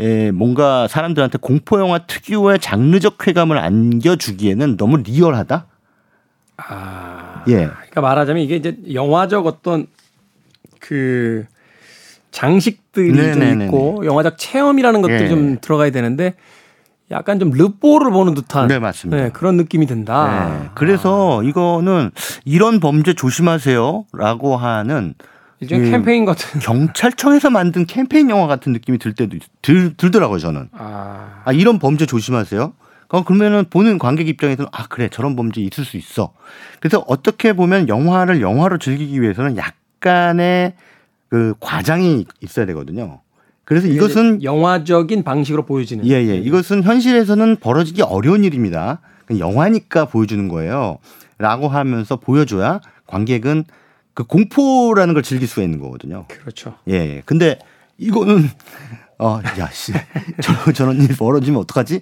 예, 0.00 0.30
뭔가 0.30 0.88
사람들한테 0.88 1.38
공포 1.38 1.80
영화 1.80 1.98
특유의 1.98 2.58
장르적 2.58 3.16
쾌감을 3.18 3.58
안겨주기에는 3.58 4.76
너무 4.76 4.98
리얼하다. 4.98 5.66
아, 6.58 7.44
예. 7.48 7.66
그러니까 7.66 8.00
말하자면 8.00 8.42
이게 8.42 8.56
이제 8.56 8.76
영화적 8.92 9.46
어떤 9.46 9.86
그 10.80 11.44
장식들이 12.30 13.12
네네네네. 13.12 13.50
좀 13.50 13.62
있고 13.62 14.06
영화적 14.06 14.36
체험이라는 14.38 15.02
것들이 15.02 15.24
예. 15.24 15.28
좀 15.28 15.58
들어가야 15.60 15.90
되는데 15.90 16.34
약간 17.10 17.38
좀 17.38 17.50
르뽀를 17.50 18.10
보는 18.10 18.34
듯한 18.34 18.66
네, 18.66 18.78
맞습니다. 18.78 19.22
네, 19.22 19.30
그런 19.30 19.56
느낌이 19.56 19.86
든다. 19.86 20.48
네. 20.48 20.68
그래서 20.74 21.40
아. 21.40 21.44
이거는 21.44 22.10
이런 22.44 22.80
범죄 22.80 23.14
조심하세요라고 23.14 24.56
하는 24.56 25.14
일종의 25.60 25.86
그 25.86 25.90
캠페인 25.90 26.24
같은. 26.24 26.60
경찰청에서 26.60 27.50
만든 27.50 27.86
캠페인 27.86 28.30
영화 28.30 28.46
같은 28.46 28.72
느낌이 28.72 28.98
들 28.98 29.14
때도 29.14 29.38
들, 29.62 29.94
들더라고요 29.96 30.38
저는. 30.38 30.68
아. 30.72 31.42
아 31.44 31.52
이런 31.52 31.78
범죄 31.78 32.06
조심하세요? 32.06 32.72
그러면은 33.24 33.64
보는 33.70 33.98
관객 33.98 34.28
입장에서는 34.28 34.68
아 34.72 34.86
그래 34.88 35.08
저런 35.08 35.36
범죄 35.36 35.60
있을 35.60 35.84
수 35.84 35.96
있어. 35.96 36.32
그래서 36.80 37.04
어떻게 37.06 37.52
보면 37.52 37.88
영화를 37.88 38.40
영화로 38.40 38.78
즐기기 38.78 39.22
위해서는 39.22 39.56
약간의 39.56 40.74
그 41.28 41.54
과장이 41.60 42.26
있어야 42.40 42.66
되거든요. 42.66 43.20
그래서 43.64 43.88
이것은 43.88 44.42
영화적인 44.42 45.24
방식으로 45.24 45.66
보여지는 45.66 46.06
예예. 46.06 46.28
예. 46.28 46.36
이것은 46.36 46.82
현실에서는 46.84 47.56
벌어지기 47.56 48.02
어려운 48.02 48.44
일입니다. 48.44 49.00
영화니까 49.36 50.04
보여주는 50.04 50.46
거예요. 50.48 50.98
라고 51.38 51.68
하면서 51.68 52.16
보여줘야 52.16 52.80
관객은 53.06 53.64
그 54.16 54.24
공포라는 54.24 55.12
걸 55.12 55.22
즐길 55.22 55.46
수가 55.46 55.62
있는 55.62 55.78
거거든요. 55.78 56.24
그렇죠. 56.26 56.74
예. 56.88 56.94
예. 56.94 57.22
근데 57.26 57.58
이거는 57.98 58.48
어, 59.18 59.40
야, 59.58 59.68
씨. 59.70 59.92
저런, 60.42 60.74
저런 60.74 61.02
일 61.02 61.08
벌어지면 61.14 61.60
어떡하지? 61.60 62.00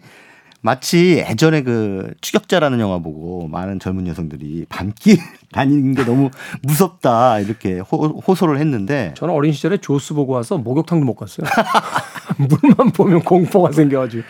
마치 0.60 1.24
예전에 1.28 1.64
그 1.64 2.14
추격자라는 2.20 2.78
영화 2.78 3.00
보고 3.00 3.48
많은 3.48 3.80
젊은 3.80 4.06
여성들이 4.06 4.66
밤길 4.68 5.18
다니는 5.50 5.94
게 5.94 6.04
너무 6.04 6.30
무섭다 6.62 7.40
이렇게 7.40 7.80
호, 7.80 8.06
호소를 8.06 8.58
했는데 8.60 9.12
저는 9.16 9.34
어린 9.34 9.52
시절에 9.52 9.78
조스 9.78 10.14
보고 10.14 10.34
와서 10.34 10.56
목욕탕도 10.56 11.04
못 11.04 11.16
갔어요. 11.16 11.48
물만 12.38 12.92
보면 12.92 13.22
공포가 13.24 13.72
생겨가지고. 13.72 14.22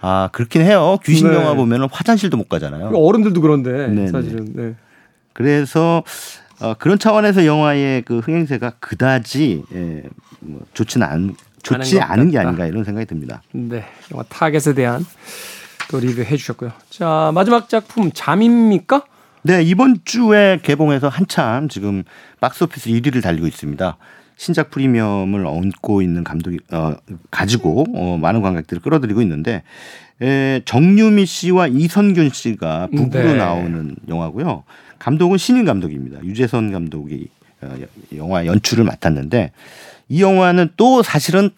아 0.00 0.30
그렇긴 0.32 0.62
해요. 0.62 0.98
귀신 1.04 1.28
네. 1.28 1.36
영화 1.36 1.52
보면 1.54 1.88
화장실도 1.92 2.38
못 2.38 2.48
가잖아요. 2.48 2.92
어른들도 2.94 3.42
그런데 3.42 3.88
네네. 3.88 4.06
사실은. 4.08 4.52
네. 4.54 4.74
그래서 5.34 6.02
어, 6.60 6.74
그런 6.74 6.98
차원에서 6.98 7.46
영화의 7.46 8.02
그 8.02 8.18
흥행세가 8.20 8.74
그다지 8.80 9.62
예, 9.74 10.02
뭐 10.40 10.60
좋지는 10.74 11.06
않 11.06 11.36
좋지 11.62 12.00
않은 12.00 12.30
게 12.30 12.38
아닌가 12.38 12.66
이런 12.66 12.84
생각이 12.84 13.06
듭니다. 13.06 13.42
네, 13.52 13.84
영화 14.12 14.22
타겟에 14.28 14.74
대한 14.74 15.04
또 15.90 15.98
리뷰 15.98 16.22
해 16.22 16.36
주셨고요. 16.36 16.72
자 16.90 17.30
마지막 17.34 17.68
작품 17.68 18.10
잠입니까? 18.12 19.04
네 19.42 19.62
이번 19.62 19.98
주에 20.04 20.60
개봉해서 20.62 21.08
한참 21.08 21.68
지금 21.68 22.04
박스오피스 22.40 22.90
1위를 22.90 23.22
달리고 23.22 23.46
있습니다. 23.46 23.96
신작 24.36 24.70
프리미엄을 24.70 25.46
얹고 25.46 26.02
있는 26.02 26.22
감독이 26.22 26.58
어, 26.70 26.94
가지고 27.30 27.86
어, 27.94 28.18
많은 28.18 28.42
관객들을 28.42 28.82
끌어들이고 28.82 29.22
있는데 29.22 29.62
에, 30.22 30.60
정유미 30.64 31.26
씨와 31.26 31.68
이선균 31.68 32.30
씨가 32.30 32.88
부부로 32.94 33.32
네. 33.32 33.34
나오는 33.34 33.96
영화고요. 34.08 34.64
감독은 34.98 35.38
신인 35.38 35.64
감독입니다. 35.64 36.22
유재선 36.24 36.72
감독이 36.72 37.28
어, 37.62 37.74
영화 38.16 38.46
연출을 38.46 38.84
맡았는데 38.84 39.52
이 40.08 40.22
영화는 40.22 40.70
또 40.76 41.02
사실은 41.02 41.50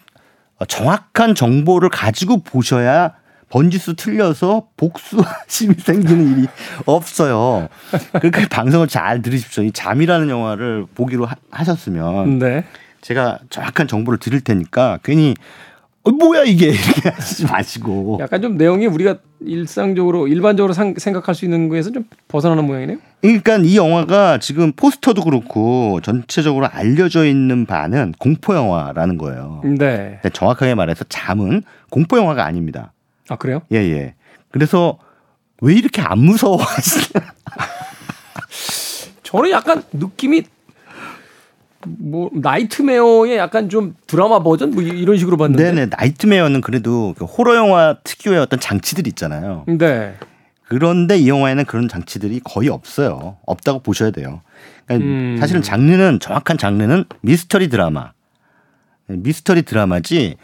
정확한 0.67 1.35
정보를 1.35 1.89
가지고 1.89 2.41
보셔야 2.43 3.13
번지수 3.49 3.95
틀려서 3.95 4.67
복수심이 4.77 5.75
생기는 5.79 6.37
일이 6.37 6.47
없어요. 6.85 7.67
그러니까 8.13 8.47
방송을 8.49 8.87
잘 8.87 9.21
들으십시오. 9.21 9.63
이 9.63 9.71
잠이라는 9.71 10.29
영화를 10.29 10.85
보기로 10.93 11.27
하, 11.49 11.63
셨으면 11.63 12.39
네. 12.39 12.63
제가 13.01 13.39
정확한 13.49 13.87
정보를 13.87 14.19
드릴 14.19 14.41
테니까 14.41 14.99
괜히 15.03 15.33
어, 16.03 16.11
뭐야 16.11 16.43
이게 16.43 16.67
이렇게 16.71 17.09
하지 17.09 17.45
마시고 17.45 18.19
약간 18.21 18.41
좀 18.41 18.57
내용이 18.57 18.87
우리가 18.87 19.17
일상적으로 19.41 20.27
일반적으로 20.27 20.73
상, 20.73 20.93
생각할 20.97 21.35
수 21.35 21.45
있는 21.45 21.69
거에서 21.69 21.91
좀 21.91 22.05
벗어나는 22.27 22.65
모양이네요. 22.65 22.97
그러니까 23.21 23.57
이 23.57 23.75
영화가 23.75 24.39
지금 24.39 24.71
포스터도 24.71 25.23
그렇고 25.23 25.99
전체적으로 26.01 26.67
알려져 26.67 27.25
있는 27.25 27.65
바는 27.65 28.13
공포 28.17 28.55
영화라는 28.55 29.17
거예요. 29.17 29.61
네. 29.77 30.19
정확하게 30.33 30.75
말해서 30.75 31.03
잠은 31.09 31.63
공포 31.89 32.17
영화가 32.17 32.45
아닙니다. 32.45 32.93
아 33.27 33.35
그래요? 33.35 33.61
예 33.71 33.77
예. 33.77 34.15
그래서 34.51 34.97
왜 35.61 35.75
이렇게 35.75 36.01
안 36.01 36.19
무서워하시나? 36.19 37.25
저는 39.23 39.51
약간 39.51 39.83
느낌이 39.93 40.43
뭐 41.85 42.29
나이트메어의 42.33 43.37
약간 43.37 43.69
좀 43.69 43.95
드라마 44.07 44.43
버전 44.43 44.71
뭐 44.71 44.83
이런 44.83 45.17
식으로 45.17 45.37
봤는데. 45.37 45.71
네네 45.71 45.85
나이트메어는 45.97 46.61
그래도 46.61 47.13
그 47.17 47.25
호러 47.25 47.55
영화 47.55 47.97
특유의 48.03 48.39
어떤 48.39 48.59
장치들 48.59 49.07
있잖아요. 49.07 49.65
네. 49.67 50.15
그런데 50.67 51.17
이 51.17 51.27
영화에는 51.29 51.65
그런 51.65 51.87
장치들이 51.87 52.41
거의 52.43 52.69
없어요. 52.69 53.37
없다고 53.45 53.79
보셔야 53.79 54.11
돼요. 54.11 54.41
그러니까 54.85 55.09
음. 55.09 55.37
사실은 55.39 55.61
장르는 55.61 56.19
정확한 56.19 56.57
장르는 56.57 57.05
미스터리 57.21 57.69
드라마. 57.69 58.11
미스터리 59.07 59.63
드라마지 59.63 60.35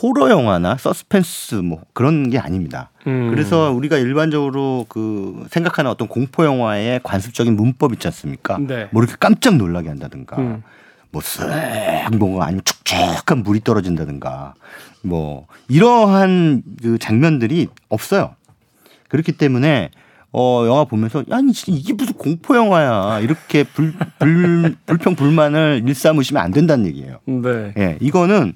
호러 0.00 0.30
영화나 0.30 0.76
서스펜스 0.76 1.56
뭐 1.56 1.82
그런 1.92 2.30
게 2.30 2.38
아닙니다. 2.38 2.90
음. 3.06 3.30
그래서 3.30 3.72
우리가 3.72 3.98
일반적으로 3.98 4.86
그 4.88 5.44
생각하는 5.50 5.90
어떤 5.90 6.06
공포 6.06 6.44
영화의 6.44 7.00
관습적인 7.02 7.56
문법 7.56 7.92
있지 7.92 8.06
않습니까? 8.08 8.58
네. 8.58 8.88
뭐 8.92 9.02
이렇게 9.02 9.16
깜짝 9.18 9.56
놀라게 9.56 9.88
한다든가. 9.88 10.38
음. 10.38 10.62
뭐쓱 11.12 12.16
뭐가 12.16 12.46
아니면 12.46 12.62
축축한 12.64 13.42
물이 13.42 13.60
떨어진다든가 13.60 14.54
뭐 15.02 15.46
이러한 15.68 16.62
그 16.82 16.98
장면들이 16.98 17.68
없어요. 17.88 18.34
그렇기 19.08 19.32
때문에 19.32 19.90
어 20.32 20.64
영화 20.66 20.84
보면서 20.84 21.22
아니 21.30 21.52
이게 21.68 21.92
무슨 21.92 22.14
공포 22.14 22.56
영화야 22.56 23.20
이렇게 23.20 23.64
불, 23.64 23.94
불 24.18 24.76
불평 24.86 25.14
불만을 25.14 25.82
일삼으시면 25.86 26.42
안 26.42 26.50
된다는 26.50 26.86
얘기예요. 26.86 27.18
네. 27.26 27.74
예, 27.76 27.98
이거는 28.00 28.54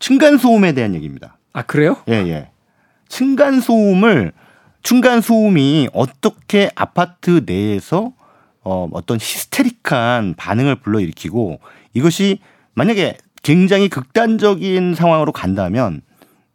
층간 0.00 0.38
소음에 0.38 0.72
대한 0.72 0.94
얘기입니다. 0.94 1.36
아 1.52 1.62
그래요? 1.62 1.96
예, 2.08 2.14
예. 2.14 2.50
층간 3.08 3.60
소음을 3.60 4.32
층간 4.82 5.20
소음이 5.20 5.88
어떻게 5.92 6.70
아파트 6.74 7.42
내에서 7.46 8.12
어, 8.64 8.88
어떤 8.92 9.18
히스테릭한 9.18 10.34
반응을 10.36 10.76
불러일으키고 10.76 11.60
이것이 11.94 12.38
만약에 12.74 13.16
굉장히 13.42 13.88
극단적인 13.88 14.94
상황으로 14.94 15.32
간다면 15.32 16.02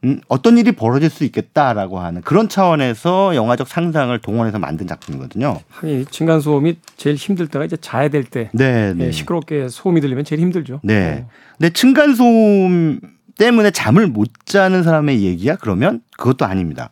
음, 0.03 0.21
어떤 0.27 0.57
일이 0.57 0.71
벌어질 0.71 1.09
수 1.09 1.23
있겠다라고 1.23 1.99
하는 1.99 2.21
그런 2.21 2.49
차원에서 2.49 3.35
영화적 3.35 3.67
상상을 3.67 4.17
동원해서 4.19 4.59
만든 4.59 4.85
작품이거든요. 4.87 5.59
하긴 5.69 6.05
층간 6.09 6.39
소음이 6.39 6.77
제일 6.97 7.15
힘들 7.15 7.47
때가 7.47 7.65
이제 7.65 7.77
자야 7.77 8.09
될 8.09 8.23
때. 8.23 8.49
네, 8.53 8.93
네. 8.93 9.11
시끄럽게 9.11 9.69
소음이 9.69 10.01
들리면 10.01 10.23
제일 10.23 10.41
힘들죠. 10.41 10.81
네. 10.83 11.25
어. 11.25 11.29
근데 11.57 11.73
층간 11.73 12.13
소음 12.13 12.99
때문에 13.37 13.71
잠을 13.71 14.07
못 14.07 14.29
자는 14.45 14.83
사람의 14.83 15.23
얘기야? 15.23 15.55
그러면 15.55 16.01
그것도 16.17 16.45
아닙니다. 16.45 16.91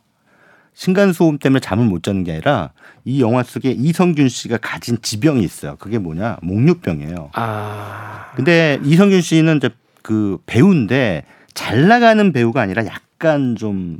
층간 0.76 1.14
소음 1.14 1.38
때문에 1.38 1.62
잠을 1.62 1.86
못 1.86 2.04
자는 2.04 2.24
게 2.24 2.34
아니라 2.34 2.72
이 3.06 3.22
영화 3.22 3.44
속에 3.44 3.72
이성균 3.72 4.30
씨가 4.30 4.58
가진 4.58 4.98
지병이 5.02 5.44
있어요. 5.44 5.78
그게 5.80 5.98
뭐냐? 5.98 6.38
목류병이에요. 6.42 7.32
아. 7.34 8.32
근데 8.36 8.80
이성균 8.84 9.22
씨는 9.22 9.58
이제 9.58 9.70
그 10.02 10.38
배우인데 10.46 11.24
잘 11.54 11.88
나가는 11.88 12.32
배우가 12.34 12.62
아니라 12.62 12.86
약간 12.86 13.56
좀 13.56 14.00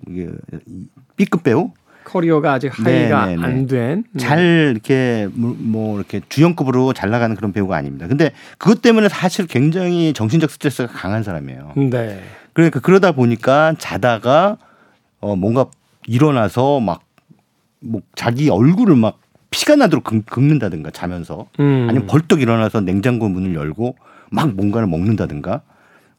B급 1.16 1.44
배우? 1.44 1.72
커리어가 2.04 2.54
아직 2.54 2.68
하이가 2.78 3.24
안 3.24 3.66
된. 3.66 4.04
네. 4.12 4.20
잘 4.20 4.72
이렇게 4.72 5.28
뭐 5.34 5.98
이렇게 5.98 6.22
주연급으로 6.30 6.94
잘 6.94 7.10
나가는 7.10 7.36
그런 7.36 7.52
배우가 7.52 7.76
아닙니다. 7.76 8.08
근데 8.08 8.32
그것 8.60 8.82
때문에 8.82 9.10
사실 9.10 9.48
굉장히 9.48 10.14
정신적 10.14 10.52
스트레스가 10.52 10.92
강한 10.94 11.24
사람이에요. 11.24 11.74
네. 11.90 12.22
그러니까 12.54 12.80
그러다 12.80 13.14
보니까 13.14 13.74
자다가 13.80 14.58
어 15.20 15.36
뭔가 15.36 15.66
일어나서 16.08 16.80
막 16.80 17.06
뭐 17.86 18.02
자기 18.16 18.50
얼굴을 18.50 18.96
막 18.96 19.20
피가 19.52 19.76
나도록 19.76 20.04
긁, 20.04 20.42
는다든가 20.42 20.92
자면서 20.92 21.48
음. 21.60 21.88
아니면 21.90 22.08
벌떡 22.08 22.42
일어나서 22.42 22.82
냉장고 22.82 23.30
문을 23.30 23.56
열고 23.56 23.96
막 24.32 24.54
뭔가를 24.54 24.88
먹는다든가 24.88 25.62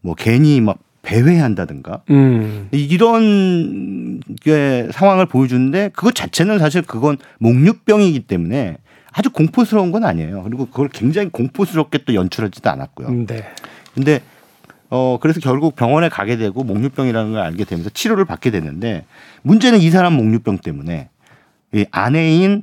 뭐 0.01 0.15
괜히 0.15 0.61
막 0.61 0.79
배회한다든가 1.03 2.03
음. 2.11 2.69
이런 2.73 4.21
게 4.41 4.89
상황을 4.91 5.27
보여주는데 5.27 5.91
그것 5.91 6.15
자체는 6.15 6.59
사실 6.59 6.83
그건 6.83 7.19
목류병이기 7.39 8.21
때문에 8.21 8.79
아주 9.13 9.31
공포스러운 9.31 9.93
건 9.93 10.05
아니에요. 10.05 10.43
그리고 10.43 10.67
그걸 10.67 10.89
굉장히 10.89 11.29
공포스럽게 11.31 11.99
또 12.07 12.15
연출하지도 12.15 12.69
않았고요. 12.71 13.27
네. 13.27 13.45
근데 13.95 14.21
어 14.91 15.19
그래서 15.21 15.41
결국 15.41 15.75
병원에 15.75 16.09
가게 16.09 16.37
되고 16.37 16.63
목류병이라는 16.63 17.33
걸 17.33 17.43
알게 17.43 17.65
되면서 17.65 17.91
치료를 17.91 18.25
받게 18.25 18.51
되는데 18.51 19.05
문제는 19.43 19.81
이 19.81 19.91
사람 19.91 20.15
목류병 20.15 20.59
때문에 20.59 21.09
이 21.75 21.85
아내인 21.91 22.63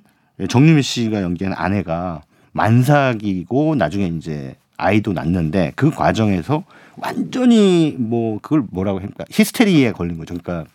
정유미 0.50 0.82
씨가 0.82 1.22
연기한 1.22 1.54
아내가 1.54 2.22
만삭이고 2.54 3.76
나중에 3.76 4.08
이제 4.08 4.56
아이도 4.78 5.14
낳는데 5.14 5.74
그 5.76 5.92
과정에서 5.92 6.64
완전히 6.98 7.96
뭐 7.98 8.40
그걸 8.42 8.64
뭐라고 8.70 9.00
합니까 9.00 9.26
히스테리에 9.30 9.92
걸린 9.92 10.18
거죠. 10.18 10.36
그러니까 10.36 10.70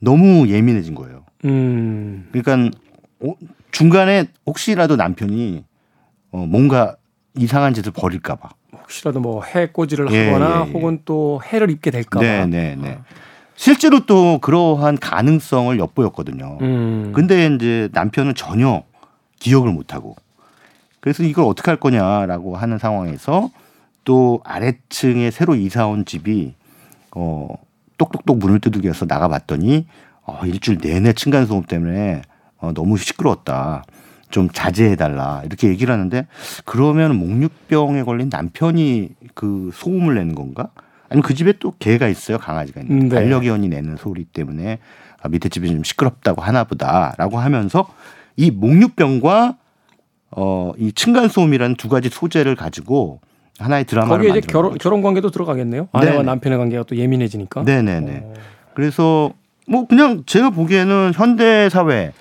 너무 0.00 0.48
예민해진 0.48 0.94
거예요. 0.94 1.24
음. 1.44 2.28
그러니까 2.32 2.70
중간에 3.70 4.26
혹시라도 4.46 4.96
남편이 4.96 5.64
어 6.32 6.46
뭔가 6.46 6.96
이상한 7.36 7.74
짓을 7.74 7.92
벌일까봐. 7.92 8.50
혹시라도 8.82 9.20
뭐 9.20 9.42
해꼬지를 9.42 10.10
예, 10.12 10.26
하거나 10.28 10.64
예, 10.66 10.68
예. 10.68 10.72
혹은 10.72 11.00
또 11.04 11.40
해를 11.44 11.70
입게 11.70 11.90
될까봐. 11.90 12.24
네, 12.24 12.46
네, 12.46 12.76
네. 12.76 12.98
실제로 13.54 14.06
또 14.06 14.38
그러한 14.38 14.98
가능성을 14.98 15.78
엿보였거든요. 15.78 16.58
음. 16.60 17.12
근데 17.14 17.46
이제 17.46 17.88
남편은 17.92 18.34
전혀 18.34 18.82
기억을 19.38 19.72
못하고 19.72 20.16
그래서 21.00 21.22
이걸 21.22 21.44
어떻게 21.44 21.70
할 21.70 21.78
거냐라고 21.78 22.56
하는 22.56 22.78
상황에서 22.78 23.50
또 24.04 24.40
아래층에 24.44 25.30
새로 25.30 25.54
이사 25.54 25.86
온 25.86 26.04
집이 26.04 26.54
어 27.14 27.48
똑똑똑 27.98 28.38
문을 28.38 28.60
두들겨서 28.60 29.06
나가봤더니 29.06 29.86
어 30.24 30.40
일주일 30.44 30.78
내내 30.78 31.12
층간 31.12 31.46
소음 31.46 31.62
때문에 31.64 32.22
어 32.58 32.72
너무 32.72 32.96
시끄러웠다. 32.96 33.84
좀 34.32 34.48
자제해달라 34.50 35.42
이렇게 35.44 35.68
얘기를 35.68 35.92
하는데 35.92 36.26
그러면 36.64 37.14
목류병에 37.16 38.02
걸린 38.02 38.28
남편이 38.32 39.10
그 39.34 39.70
소음을 39.72 40.16
내는 40.16 40.34
건가? 40.34 40.70
아니면 41.08 41.22
그 41.22 41.34
집에 41.34 41.52
또 41.60 41.74
개가 41.78 42.08
있어요 42.08 42.38
강아지가 42.38 42.80
있는 42.80 43.08
네. 43.08 43.14
반려견이 43.14 43.68
내는 43.68 43.96
소리 43.96 44.24
때문에 44.24 44.78
아, 45.22 45.28
밑에 45.28 45.48
집이 45.48 45.68
좀 45.68 45.84
시끄럽다고 45.84 46.42
하나보다라고 46.42 47.38
하면서 47.38 47.86
이 48.36 48.50
목류병과 48.50 49.56
어, 50.32 50.72
이 50.78 50.92
층간 50.92 51.28
소음이라는 51.28 51.76
두 51.76 51.88
가지 51.88 52.08
소재를 52.08 52.56
가지고 52.56 53.20
하나의 53.58 53.84
드라마를 53.84 54.16
거기에 54.16 54.38
이제 54.38 54.40
결혼 54.40 54.78
결혼 54.78 55.02
관계도 55.02 55.30
들어가겠네요. 55.30 55.88
아내와 55.92 56.12
네네. 56.14 56.24
남편의 56.24 56.58
관계가 56.58 56.84
또 56.84 56.96
예민해지니까. 56.96 57.64
네네네. 57.64 58.20
어. 58.24 58.34
그래서 58.74 59.32
뭐 59.68 59.86
그냥 59.86 60.22
제가 60.24 60.48
보기에는 60.50 61.12
현대 61.14 61.68
사회 61.68 62.12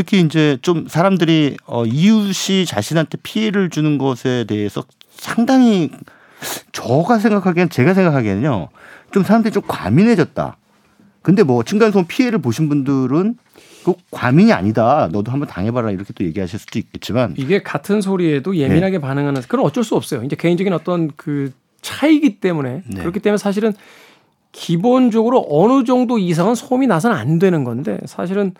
특히 0.00 0.20
이제 0.20 0.56
좀 0.62 0.86
사람들이 0.88 1.58
어, 1.66 1.84
이웃이 1.84 2.64
자신한테 2.64 3.18
피해를 3.22 3.68
주는 3.68 3.98
것에 3.98 4.44
대해서 4.48 4.82
상당히 5.10 5.90
저가 6.72 7.18
생각하기엔 7.18 7.68
제가 7.68 7.92
생각하기에는요 7.92 8.68
좀 9.12 9.22
사람들이 9.22 9.52
좀 9.52 9.62
과민해졌다. 9.68 10.56
근데 11.20 11.42
뭐 11.42 11.62
층간소음 11.62 12.06
피해를 12.08 12.38
보신 12.38 12.70
분들은 12.70 13.36
그 13.84 13.92
과민이 14.10 14.54
아니다. 14.54 15.10
너도 15.12 15.32
한번 15.32 15.46
당해봐라 15.46 15.90
이렇게 15.90 16.14
또 16.14 16.24
얘기하실 16.24 16.58
수도 16.58 16.78
있겠지만 16.78 17.34
이게 17.36 17.62
같은 17.62 18.00
소리에도 18.00 18.56
예민하게 18.56 18.96
네. 18.96 19.00
반응하는 19.02 19.42
그건 19.42 19.60
어쩔 19.60 19.84
수 19.84 19.96
없어요. 19.96 20.22
이제 20.22 20.34
개인적인 20.34 20.72
어떤 20.72 21.10
그 21.14 21.52
차이기 21.82 22.40
때문에 22.40 22.84
네. 22.86 23.00
그렇기 23.00 23.20
때문에 23.20 23.36
사실은 23.36 23.74
기본적으로 24.52 25.46
어느 25.50 25.84
정도 25.84 26.16
이상은 26.16 26.54
소음이 26.54 26.86
나서는 26.86 27.14
안 27.14 27.38
되는 27.38 27.64
건데 27.64 27.98
사실은 28.06 28.54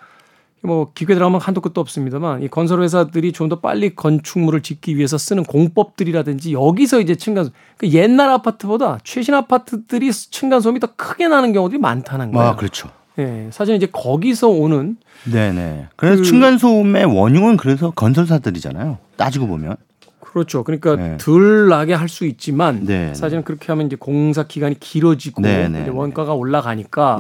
뭐 0.63 0.93
기계 0.95 1.15
들어가면 1.15 1.41
한도 1.41 1.61
끝도 1.61 1.81
없습니다만 1.81 2.43
이 2.43 2.49
건설 2.49 2.83
회사들이 2.83 3.33
좀 3.33 3.51
더 3.51 3.59
빨리 3.59 3.97
건축물을 3.97 4.61
짓기 4.61 4.97
위해서 4.97 5.19
쓰는 5.19 5.43
공법들이라든지 5.43 6.53
여기서 6.53 7.01
이제 7.01 7.17
층간 7.17 7.51
그 7.77 7.89
옛날 7.89 8.31
아파트보다 8.31 8.99
최신 9.03 9.35
아파트들이 9.35 10.13
층간 10.13 10.61
소음이 10.61 10.79
더 10.79 10.89
크게 10.95 11.27
나는 11.27 11.53
경우들이 11.53 11.81
많다는 11.81 12.31
거예요. 12.31 12.51
아, 12.51 12.57
그렇죠. 12.57 12.91
예, 13.19 13.49
사실 13.51 13.75
이제 13.75 13.89
거기서 13.91 14.49
오는 14.49 14.97
네네. 15.25 15.89
그래서 15.97 16.23
그, 16.23 16.29
층간 16.29 16.59
소음의 16.59 17.07
원흉은 17.07 17.57
그래서 17.57 17.91
건설사들이잖아요. 17.91 18.99
따지고 19.17 19.49
보면. 19.49 19.77
그렇죠. 20.21 20.63
그러니까 20.63 20.95
네. 20.95 21.17
덜 21.19 21.69
나게 21.69 21.93
할 21.93 22.09
수 22.09 22.25
있지만 22.25 22.85
네, 22.85 23.09
네. 23.09 23.15
사실은 23.15 23.43
그렇게 23.43 23.67
하면 23.73 23.87
이제 23.87 23.97
공사 23.97 24.45
기간이 24.45 24.79
길어지고 24.79 25.43
네, 25.43 25.69
네 25.69 25.83
이제 25.83 25.91
원가가 25.91 26.35
올라가니까 26.35 27.19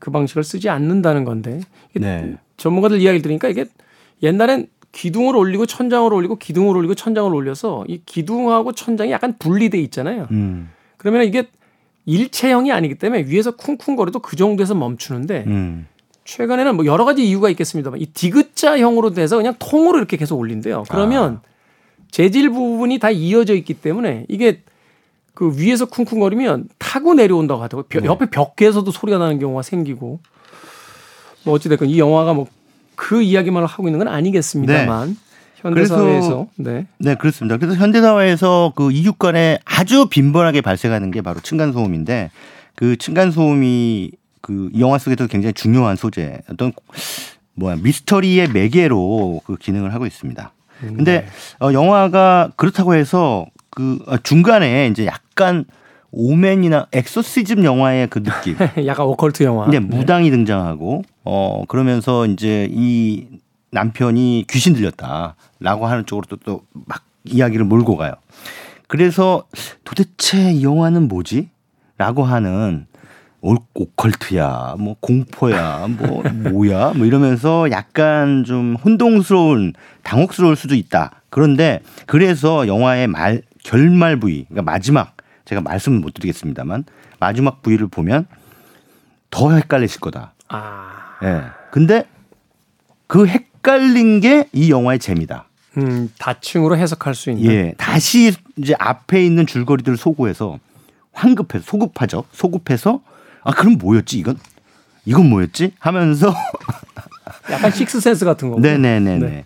그 0.00 0.10
방식을 0.10 0.42
쓰지 0.42 0.68
않는다는 0.68 1.24
건데 1.24 1.60
전문가들 2.56 3.00
이야기를 3.00 3.22
들으니까 3.22 3.48
이게 3.48 3.66
옛날엔 4.22 4.68
기둥을 4.92 5.36
올리고 5.36 5.66
천장을 5.66 6.12
올리고 6.12 6.36
기둥을 6.36 6.76
올리고 6.76 6.94
천장을 6.94 7.34
올려서 7.34 7.84
이 7.88 8.00
기둥하고 8.06 8.72
천장이 8.72 9.10
약간 9.10 9.34
분리돼 9.38 9.78
있잖아요. 9.80 10.28
음. 10.30 10.70
그러면 10.96 11.24
이게 11.24 11.48
일체형이 12.06 12.70
아니기 12.70 12.94
때문에 12.94 13.24
위에서 13.26 13.56
쿵쿵거려도 13.56 14.20
그 14.20 14.36
정도에서 14.36 14.74
멈추는데 14.74 15.44
음. 15.46 15.86
최근에는 16.24 16.76
뭐 16.76 16.86
여러 16.86 17.04
가지 17.04 17.26
이유가 17.26 17.50
있겠습니다만 17.50 18.00
이 18.00 18.06
디귿자형으로 18.06 19.10
돼서 19.10 19.36
그냥 19.36 19.54
통으로 19.58 19.98
이렇게 19.98 20.16
계속 20.16 20.38
올린대요. 20.38 20.84
그러면 20.88 21.40
아. 21.42 21.48
재질 22.10 22.50
부분이 22.50 22.98
다 22.98 23.10
이어져 23.10 23.54
있기 23.54 23.74
때문에 23.74 24.24
이게 24.28 24.62
그 25.34 25.52
위에서 25.58 25.86
쿵쿵거리면 25.86 26.68
타고 26.78 27.14
내려온다고 27.14 27.62
하더라고요. 27.62 28.00
네. 28.00 28.06
옆에 28.06 28.26
벽에서도 28.26 28.88
소리가 28.90 29.18
나는 29.18 29.38
경우가 29.40 29.62
생기고 29.62 30.20
뭐 31.44 31.54
어찌됐건 31.54 31.88
이 31.88 31.98
영화가 31.98 32.34
뭐 32.34 32.46
그 32.96 33.22
이야기만 33.22 33.64
하고 33.64 33.88
있는 33.88 33.98
건 33.98 34.08
아니겠습니다만 34.08 35.08
네. 35.08 35.14
현대사회에서 35.56 36.48
네. 36.56 36.86
네 36.98 37.14
그렇습니다. 37.14 37.56
그래서 37.56 37.76
현대사회에서 37.76 38.72
그 38.76 38.92
이웃 38.92 39.18
간에 39.18 39.58
아주 39.64 40.06
빈번하게 40.08 40.60
발생하는 40.60 41.10
게 41.10 41.22
바로 41.22 41.40
층간 41.40 41.72
소음인데 41.72 42.30
그 42.74 42.96
층간 42.96 43.30
소음이 43.30 44.12
그 44.40 44.70
영화 44.78 44.98
속에서 44.98 45.26
굉장히 45.26 45.54
중요한 45.54 45.96
소재 45.96 46.38
어떤 46.50 46.72
뭐야 47.54 47.76
미스터리의 47.76 48.48
매개로 48.48 49.40
그 49.46 49.56
기능을 49.56 49.94
하고 49.94 50.06
있습니다. 50.06 50.52
근데 50.80 51.20
네. 51.22 51.26
어, 51.66 51.72
영화가 51.72 52.52
그렇다고 52.56 52.94
해서 52.94 53.46
그 53.70 53.98
어, 54.06 54.18
중간에 54.18 54.88
이제 54.88 55.06
약간 55.06 55.64
오맨이나 56.16 56.86
엑소시즘 56.92 57.64
영화의 57.64 58.08
그 58.08 58.22
느낌. 58.22 58.56
약간 58.86 59.06
오컬트 59.06 59.42
영화. 59.42 59.68
네, 59.68 59.80
무당이 59.80 60.30
등장하고 60.30 61.02
어 61.24 61.64
그러면서 61.68 62.26
이제 62.26 62.68
이 62.70 63.26
남편이 63.70 64.46
귀신 64.48 64.74
들렸다라고 64.74 65.86
하는 65.86 66.06
쪽으로 66.06 66.36
또막 66.44 67.02
이야기를 67.24 67.64
몰고 67.64 67.96
가요. 67.96 68.14
그래서 68.86 69.44
도대체 69.84 70.52
이 70.52 70.62
영화는 70.62 71.08
뭐지? 71.08 71.48
라고 71.98 72.24
하는 72.24 72.86
오컬트야, 73.40 74.76
뭐 74.78 74.96
공포야, 75.00 75.86
뭐 75.88 76.22
뭐야, 76.32 76.92
뭐 76.96 77.06
이러면서 77.06 77.70
약간 77.70 78.44
좀 78.44 78.76
혼동스러운, 78.76 79.74
당혹스러울 80.02 80.56
수도 80.56 80.74
있다. 80.74 81.22
그런데 81.28 81.80
그래서 82.06 82.66
영화의 82.66 83.06
말 83.06 83.42
결말 83.62 84.18
부위, 84.18 84.44
그러니까 84.48 84.70
마지막 84.70 85.14
제가 85.44 85.60
말씀을 85.60 85.98
못 86.00 86.14
드리겠습니다만 86.14 86.84
마지막 87.20 87.62
부위를 87.62 87.88
보면 87.88 88.26
더 89.30 89.52
헷갈리실 89.52 90.00
거다. 90.00 90.32
아. 90.48 91.16
예. 91.22 91.26
네. 91.26 91.42
근데 91.70 92.04
그 93.06 93.26
헷갈린 93.26 94.20
게 94.20 94.48
이 94.52 94.70
영화의 94.70 94.98
재미다. 94.98 95.46
음, 95.76 96.10
다층으로 96.18 96.76
해석할 96.76 97.14
수 97.14 97.30
있는. 97.30 97.50
예. 97.50 97.74
다시 97.76 98.32
이제 98.56 98.74
앞에 98.78 99.24
있는 99.24 99.46
줄거리들을 99.46 99.96
소구해서 99.96 100.58
황급해서 101.12 101.64
소급하죠. 101.64 102.24
소급해서 102.32 103.00
아 103.42 103.50
그럼 103.52 103.76
뭐였지 103.78 104.18
이건? 104.18 104.38
이건 105.04 105.28
뭐였지? 105.28 105.72
하면서 105.78 106.32
약간 107.50 107.70
식스센스 107.70 108.24
같은 108.24 108.50
거. 108.50 108.58
네네네네. 108.60 109.18
네. 109.26 109.44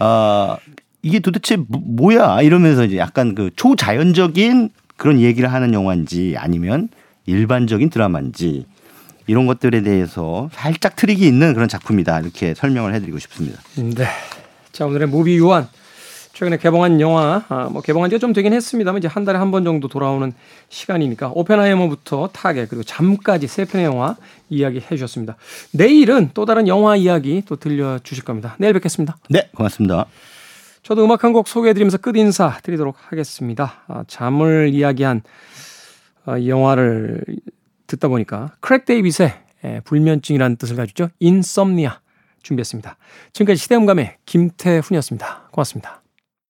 아 0.00 0.56
이게 1.02 1.20
도대체 1.20 1.56
뭐, 1.68 2.14
야 2.14 2.42
이러면서 2.42 2.84
이제 2.84 2.98
약간 2.98 3.34
그 3.34 3.50
초자연적인 3.56 4.70
그런 4.98 5.20
얘기를 5.20 5.50
하는 5.50 5.72
영화인지 5.72 6.34
아니면 6.36 6.90
일반적인 7.24 7.88
드라마인지 7.88 8.66
이런 9.26 9.46
것들에 9.46 9.82
대해서 9.82 10.50
살짝 10.52 10.96
트릭이 10.96 11.26
있는 11.26 11.54
그런 11.54 11.68
작품이다 11.68 12.20
이렇게 12.20 12.54
설명을 12.54 12.94
해드리고 12.94 13.18
싶습니다. 13.18 13.60
네. 13.76 14.06
자 14.72 14.84
오늘의 14.86 15.08
무비 15.08 15.38
요한 15.38 15.68
최근에 16.32 16.56
개봉한 16.58 17.00
영화, 17.00 17.44
아, 17.48 17.68
뭐 17.70 17.82
개봉한 17.82 18.10
지가 18.10 18.20
좀 18.20 18.32
되긴 18.32 18.52
했습니다만 18.52 18.98
이제 19.00 19.08
한 19.08 19.24
달에 19.24 19.38
한 19.38 19.50
번 19.50 19.64
정도 19.64 19.88
돌아오는 19.88 20.32
시간이니까 20.68 21.32
오펜하이머부터 21.34 22.28
타겟 22.32 22.66
그리고 22.68 22.84
잠까지 22.84 23.48
세 23.48 23.64
편의 23.64 23.86
영화 23.86 24.14
이야기 24.48 24.78
해주셨습니다. 24.78 25.36
내일은 25.72 26.30
또 26.34 26.44
다른 26.44 26.68
영화 26.68 26.94
이야기 26.94 27.42
또 27.46 27.56
들려주실 27.56 28.24
겁니다. 28.24 28.54
내일 28.58 28.72
뵙겠습니다. 28.74 29.16
네, 29.30 29.48
고맙습니다. 29.54 30.06
저도 30.82 31.04
음악 31.04 31.24
한 31.24 31.32
곡 31.32 31.48
소개해드리면서 31.48 31.98
끝 31.98 32.16
인사 32.16 32.58
드리도록 32.62 32.96
하겠습니다. 32.98 33.84
아, 33.88 34.04
잠을 34.08 34.70
이야기한 34.72 35.22
아, 36.24 36.40
영화를 36.44 37.24
듣다 37.86 38.08
보니까 38.08 38.52
Craig 38.60 38.84
David의 38.84 39.34
예, 39.64 39.80
불면증이라는 39.84 40.56
뜻을 40.56 40.76
가지죠. 40.76 41.08
Insomnia 41.18 42.00
준비했습니다. 42.42 42.96
지금까지 43.32 43.60
시대음감의 43.60 44.16
김태훈이었습니다. 44.24 45.48
고맙습니다. 45.50 45.97